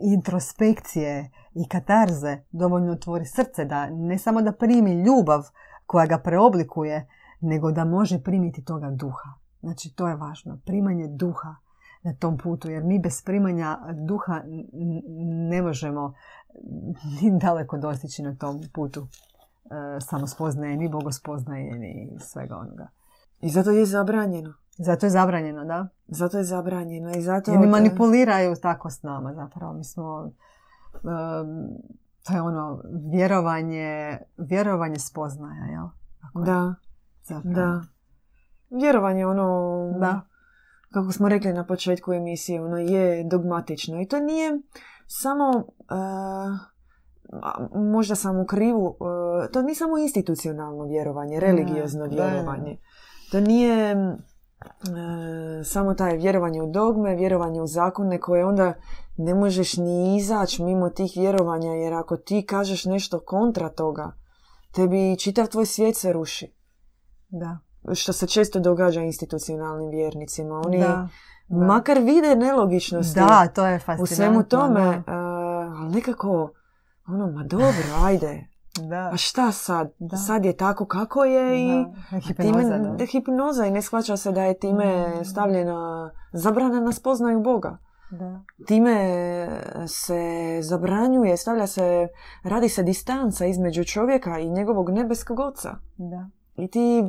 [0.00, 5.42] introspekcije i katarze dovoljno otvori srce da ne samo da primi ljubav
[5.86, 7.08] koja ga preoblikuje,
[7.40, 9.28] nego da može primiti toga duha.
[9.60, 10.58] Znači, to je važno.
[10.66, 11.56] Primanje duha
[12.02, 14.42] na tom putu, jer mi bez primanja duha
[15.50, 16.14] ne možemo
[17.20, 22.88] ni daleko dostići na tom putu e, samospoznaje, ni bogospoznaje, ni svega onoga.
[23.40, 24.54] I zato je zabranjeno.
[24.78, 25.88] Zato je zabranjeno, da?
[26.08, 27.50] Zato je zabranjeno i zato...
[27.50, 29.72] Jer manipuliraju tako s nama zapravo.
[29.72, 30.32] Mi smo,
[30.94, 31.68] em,
[32.26, 32.82] to je ono,
[33.12, 35.86] vjerovanje, vjerovanje spoznaja, jel?
[36.20, 36.74] Tako Da,
[37.24, 37.54] zapravo.
[37.54, 37.82] da.
[38.70, 39.48] Vjerovanje ono...
[40.00, 40.20] Da.
[40.90, 44.00] Kako smo rekli na početku emisije, ono je dogmatično.
[44.00, 44.60] I to nije
[45.06, 45.66] samo...
[45.88, 46.58] a,
[47.74, 52.64] možda sam u krivu, eh, to nije samo institucionalno vjerovanje, religiozno da, da.
[53.30, 54.14] To nije eh,
[55.64, 58.74] samo taj vjerovanje u dogme, vjerovanje u zakone koje onda
[59.16, 64.12] ne možeš ni izaći mimo tih vjerovanja jer ako ti kažeš nešto kontra toga,
[64.72, 66.52] tebi čitav tvoj svijet se ruši.
[67.28, 67.58] Da.
[67.94, 70.62] Što se često događa institucionalnim vjernicima.
[70.66, 71.08] Oni Da.
[71.48, 71.66] da.
[71.66, 74.90] makar vide nelogičnosti Da, to je u svemu tome, da.
[74.90, 75.02] eh,
[75.78, 76.50] ali nekako,
[77.06, 78.55] ono, ma dobro, ajde.
[78.78, 79.10] Da.
[79.12, 79.90] A šta sad?
[79.98, 80.16] Da.
[80.16, 81.68] Sad je tako kako je i
[82.10, 82.18] Da.
[82.18, 82.94] Hipnoza, time, da.
[82.96, 87.78] da, hipnoza i ne shvaća se da je time stavljena zabrana na spoznaju Boga.
[88.10, 88.40] Da.
[88.66, 89.48] Time
[89.86, 90.20] se
[90.62, 92.08] zabranjuje, stavlja se,
[92.42, 95.74] radi se distanca između čovjeka i njegovog nebeskog oca.
[95.96, 96.28] Da.
[96.56, 97.04] I ti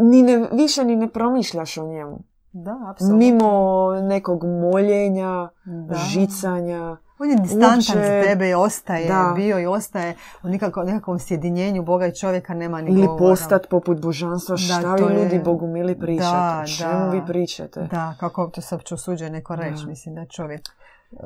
[0.00, 2.24] ni ne, više ni ne promišljaš o njemu.
[2.52, 3.18] Da, apsolutno.
[3.18, 5.94] Mimo nekog moljenja, Da.
[5.94, 6.96] žicanja.
[7.22, 9.32] On je distantan za Uopće- tebe i ostaje, Da.
[9.36, 13.18] bio i ostaje u nikako, nekakvom sjedinjenju Boga i čovjeka nema ni Ili govora.
[13.20, 14.56] postat poput božanstva.
[14.56, 16.30] Šta vi je- ljudi Bogu mili pričate?
[16.30, 17.88] Da, čemu vi pričate?
[17.90, 21.16] Da, kako to se uopće usuđuje neko reći, mislim da je čovjek e,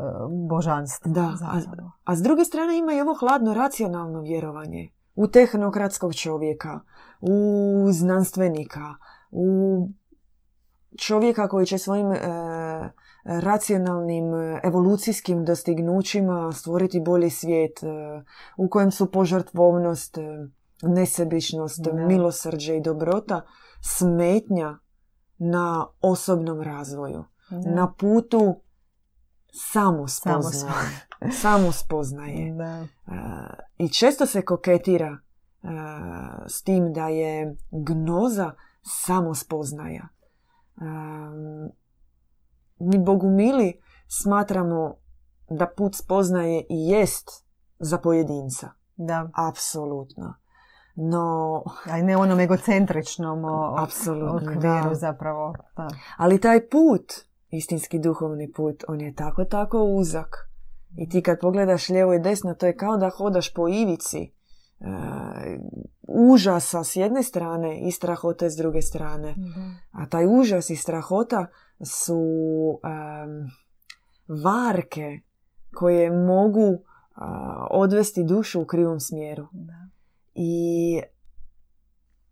[0.49, 1.13] božanstvo.
[1.13, 1.61] Da, a,
[2.05, 6.81] a s druge strane ima i ovo hladno racionalno vjerovanje u tehnokratskog čovjeka,
[7.21, 7.37] u
[7.91, 8.95] znanstvenika,
[9.31, 9.49] u
[10.99, 12.19] čovjeka koji će svojim e,
[13.27, 17.87] racionalnim e, evolucijskim dostignućima stvoriti bolji svijet e,
[18.57, 20.23] u kojem su požrtvovnost, e,
[20.83, 21.93] nesebičnost, Da.
[21.93, 23.43] milosrđe i dobrota
[23.81, 24.79] smetnja
[25.39, 27.71] na osobnom razvoju, Da.
[27.71, 28.61] na putu
[29.53, 31.07] samospoznaje.
[31.41, 32.55] Samospoznaje.
[32.59, 32.87] Da.
[33.79, 35.19] I često se koketira
[36.49, 38.53] s tim da je gnoza
[38.83, 40.09] samospoznaja.
[42.79, 44.95] Mi bogumili smatramo
[45.51, 47.47] da put spoznaje i jest
[47.79, 48.71] za pojedinca.
[48.97, 49.29] da.
[49.35, 50.35] Apsolutno.
[50.97, 55.55] No, A ne onom egocentričnom okviru zapravo.
[55.77, 55.89] Da.
[56.17, 57.13] ali taj put,
[57.51, 60.37] istinski duhovni put, on je tako, tako uzak.
[60.97, 64.19] I ti kad pogledaš lijevo i desno, to je kao da hodaš po ivici.
[64.21, 64.33] E,
[66.09, 69.35] užasa s jedne strane i strahote s druge strane.
[69.91, 71.47] A taj užas i strahota
[71.85, 72.21] su
[72.85, 73.51] em,
[74.43, 75.21] varke
[75.75, 76.79] koje mogu
[77.15, 79.47] a, odvesti dušu u krivom smjeru.
[79.53, 79.89] Da.
[80.35, 81.01] I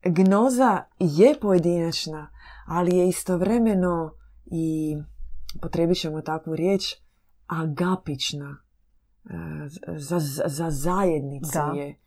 [0.03, 2.31] gnoza je pojedinačna,
[2.67, 4.15] ali je istovremeno
[4.47, 4.97] i,
[5.63, 6.95] potrebit ćemo takvu riječ,
[7.47, 8.57] agapična.
[9.31, 9.69] E,
[9.99, 11.99] Za, za, za zajednicu je,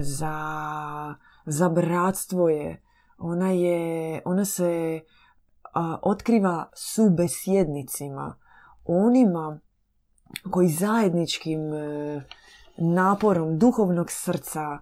[0.00, 0.34] za,
[1.46, 2.82] za bratstvo je.
[3.18, 5.00] Ona je, ona se
[5.74, 8.34] a, otkriva subesjednicima,
[8.84, 9.60] onima
[10.50, 12.22] koji zajedničkim e,
[12.78, 14.78] naporom duhovnog srca, e,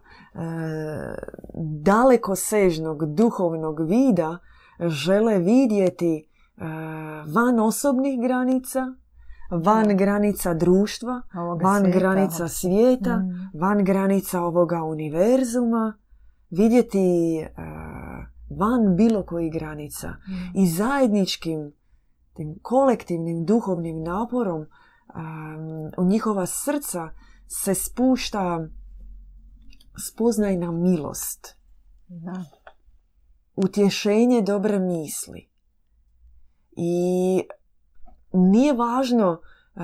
[1.82, 4.38] dalekosežnog duhovnog vida
[4.80, 6.24] žele vidjeti e,
[7.34, 8.80] van osobnih granica,
[9.51, 11.99] van granica društva, Ovoga van svijeta.
[11.99, 13.59] granica svijeta, Mm.
[13.61, 15.95] van granica ovoga univerzuma,
[16.51, 17.38] vidjeti
[18.57, 20.59] van bilo kojih granica Mm.
[20.59, 21.72] i zajedničkim
[22.34, 27.09] tim kolektivnim duhovnim naporom um, u njihova srca
[27.48, 28.68] se spušta
[30.09, 31.57] spoznajna milost,
[32.09, 32.44] Da.
[33.57, 35.48] utješenje dobre misli.
[36.76, 37.42] I
[38.32, 39.82] nije važno uh,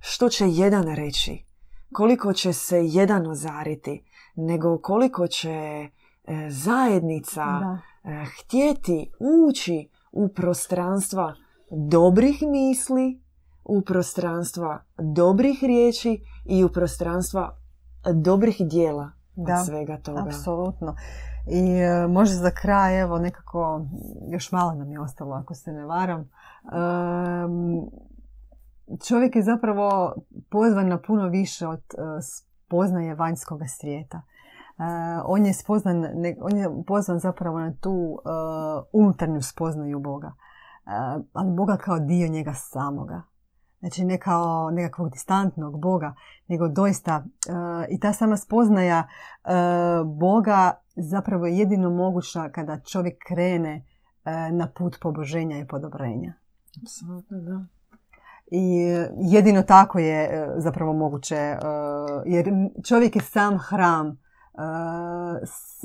[0.00, 1.44] što će jedan reći,
[1.92, 4.04] koliko će se jedan ozariti,
[4.36, 5.88] nego koliko će
[6.48, 7.78] zajednica Da.
[8.04, 9.10] e, htjeti
[9.48, 11.34] ući u prostranstva
[11.70, 13.20] dobrih misli,
[13.64, 17.56] u prostranstva dobrih riječi i u prostranstva
[18.14, 20.20] dobrih dijela Da, od svega toga.
[20.26, 20.94] Apsolutno.
[21.46, 23.86] I e, možda za kraj, evo nekako,
[24.28, 26.20] još malo nam je ostalo ako se ne varam.
[26.20, 27.80] Em,
[29.08, 30.14] čovjek je zapravo
[30.50, 34.22] pozvan na puno više od e, spoznaje vanjskog svijeta.
[35.24, 38.28] On je spoznan, ne- on je pozvan zapravo na tu e,
[38.92, 40.26] unutarnju spoznaju Boga.
[40.26, 40.90] E,
[41.32, 43.22] ali Boga kao dio njega samoga.
[43.80, 46.14] Znači ne kao nekakvog distantnog Boga,
[46.48, 47.22] nego doista e,
[47.90, 49.08] i ta sama spoznaja
[50.04, 53.84] Boga zapravo je jedino moguća kada čovjek krene
[54.52, 56.32] na put poboženja i podobrenja.
[56.82, 57.64] Apsolutno, da.
[58.46, 61.56] I jedino tako je zapravo moguće,
[62.26, 62.50] jer
[62.88, 64.18] čovjek je sam hram,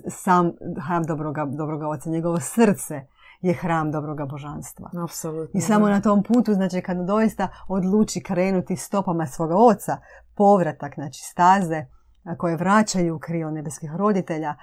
[0.10, 0.52] sam
[0.88, 3.08] hram dobroga, dobroga oca, njegovo srce
[3.42, 4.90] je hram dobroga božanstva.
[5.04, 5.58] Apsolutno.
[5.58, 9.98] I samo na tom putu, znači kada doista odluči krenuti stopama svoga oca,
[10.36, 11.86] povratak, znači staze
[12.38, 14.56] koje vraćaju u krilo nebeskih roditelja,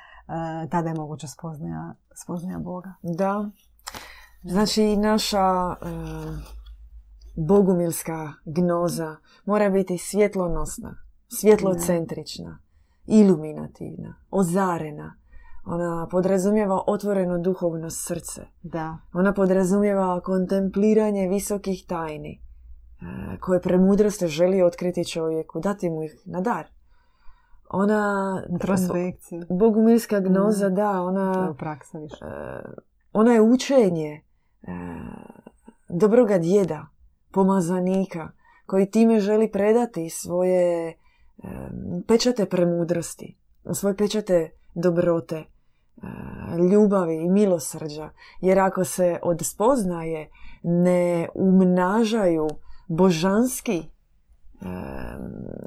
[0.71, 2.93] tada je moguća spoznaja, spoznaja Boga.
[3.03, 3.51] Da.
[4.43, 5.87] Znači i naša e,
[7.37, 10.97] bogumilska gnoza mora biti svjetlonosna,
[11.41, 12.59] svjetlocentrična,
[13.07, 15.17] iluminativna, ozarena.
[15.65, 18.43] Ona podrazumijeva otvoreno duhovno srce.
[18.63, 22.41] Da, Ona podrazumijeva kontempliranje visokih tajni e,
[23.41, 26.67] koje premudrost želi otkriti čovjeku, dati mu ih na dar.
[27.71, 29.43] Ona, introspekciju.
[29.51, 30.75] bogumilska gnoza, Mm.
[30.75, 32.25] da, ona, praksa više.
[32.25, 32.63] e,
[33.13, 34.23] ona je učenje e,
[35.89, 36.87] dobroga djeda,
[37.33, 38.31] pomazanika,
[38.67, 40.95] koji time želi predati svoje
[42.09, 43.39] pečate premudrosti,
[43.73, 45.47] svoje pečate dobrote, e,
[46.73, 48.11] ljubavi i milosrđa.
[48.41, 50.31] Jer ako se od spoznaje
[50.63, 52.49] ne umnažaju
[52.89, 53.93] božanski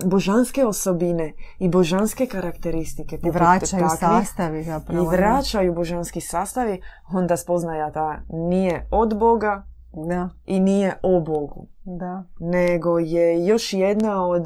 [0.05, 3.19] božanske osobine i božanske karakteristike.
[3.23, 5.03] I vraćaju sastavi zapravo.
[5.03, 6.81] I vraćaju božanski sastavi,
[7.13, 9.63] onda spoznaja da nije od Boga
[9.95, 10.29] da.
[10.45, 11.67] i nije o Bogu.
[11.83, 12.23] Da.
[12.39, 14.45] Nego je još jedna od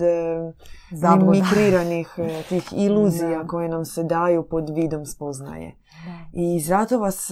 [1.31, 2.15] mikriranih
[2.49, 5.75] tih iluzija koje nam se daju pod vidom spoznaje.
[6.33, 7.31] I zato vas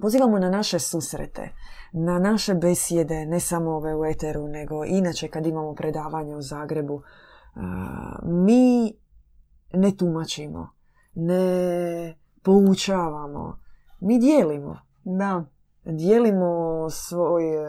[0.00, 1.50] pozivamo na naše susrete
[1.92, 7.02] na naše besjede, ne samo ove u Eteru, nego inače kad imamo predavanje u Zagrebu,
[8.22, 8.92] mi
[9.72, 10.70] ne tumačimo,
[11.14, 13.58] ne poučavamo,
[14.00, 14.78] mi dijelimo.
[15.04, 15.44] Da.
[15.92, 17.60] Dijelimo svoj e,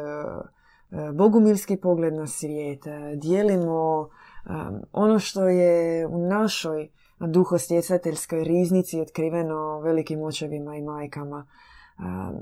[0.92, 2.84] e, bogumilski pogled na svijet,
[3.16, 4.10] dijelimo
[4.46, 4.50] e,
[4.92, 6.90] ono što je u našoj
[7.20, 11.48] duhostjecateljskoj riznici otkriveno velikim očevima i majkama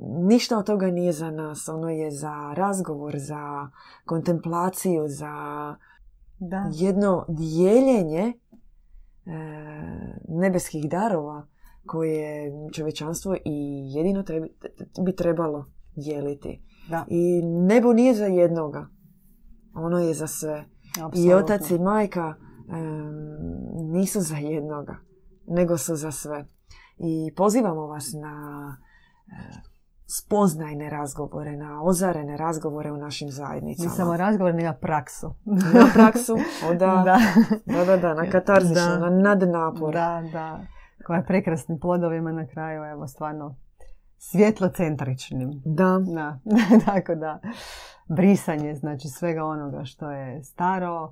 [0.02, 1.70] ništa od toga nije za nas.
[1.70, 3.70] Ono je za razgovor, za
[4.06, 5.76] kontemplaciju, za
[6.40, 6.70] da.
[6.72, 8.34] jedno dijeljenje
[10.28, 11.48] nebeskih darova
[11.88, 14.24] koje čovečanstvo i jedino
[15.06, 15.66] bi trebalo
[15.96, 16.62] dijeliti.
[16.90, 17.06] Da.
[17.08, 18.88] I nebo nije za jednoga.
[19.76, 20.66] Ono je za sve.
[21.16, 22.34] I otac i majka
[23.94, 24.96] nisu za jednoga,
[25.48, 26.46] nego su za sve.
[26.98, 28.78] I pozivamo vas na
[30.10, 33.90] spoznajne razgovore, na ozarene razgovore u našim zajednicama.
[33.90, 35.34] Ne samo razgovor, nego praksu.
[35.46, 36.34] Na praksu,
[36.70, 37.04] o da,
[37.66, 39.94] da, da, da, na katarzično, na nadnapor.
[39.94, 40.60] Da, da,
[41.08, 43.55] koja je prekrasnim plodovima na kraju, evo, stvarno
[44.18, 45.62] svjetlocentričnim.
[45.66, 45.99] Da.
[46.16, 46.39] da.
[46.86, 47.39] Tako da,
[48.08, 51.12] brisanje, znači svega onoga što je staro,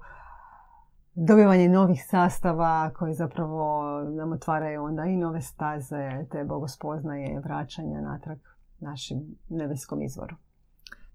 [1.14, 8.38] dobivanje novih sastava koji zapravo nam otvaraju onda i nove staze, te bogospoznaje, vraćanja natrag
[8.80, 10.36] našim nebeskom izvoru.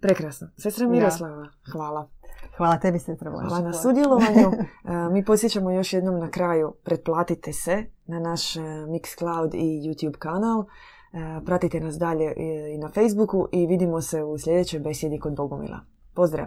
[0.00, 0.48] Prekrasno.
[0.56, 2.08] Sestra Miroslava, hvala.
[2.56, 4.50] Hvala tebi, Sestra Hvala na sudjelovanju.
[4.84, 10.18] E, mi posjećamo još jednom na kraju, pretplatite se na naš e, Mixcloud i YouTube
[10.18, 10.60] kanal.
[10.60, 12.34] E, pratite nas dalje
[12.74, 15.80] i na Facebooku i vidimo se u sljedećoj besjedi kod Bogomila.
[16.14, 16.46] Pozdrav!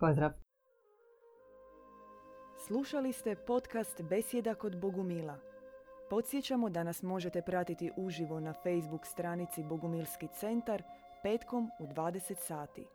[0.00, 0.30] Pozdrav!
[2.66, 5.38] Slušali ste podcast Besjeda kod Bogumila.
[6.10, 10.82] Podsjećamo da nas možete pratiti uživo na Facebook stranici Bogumilski centar
[11.24, 12.86] petkom u 20 sati.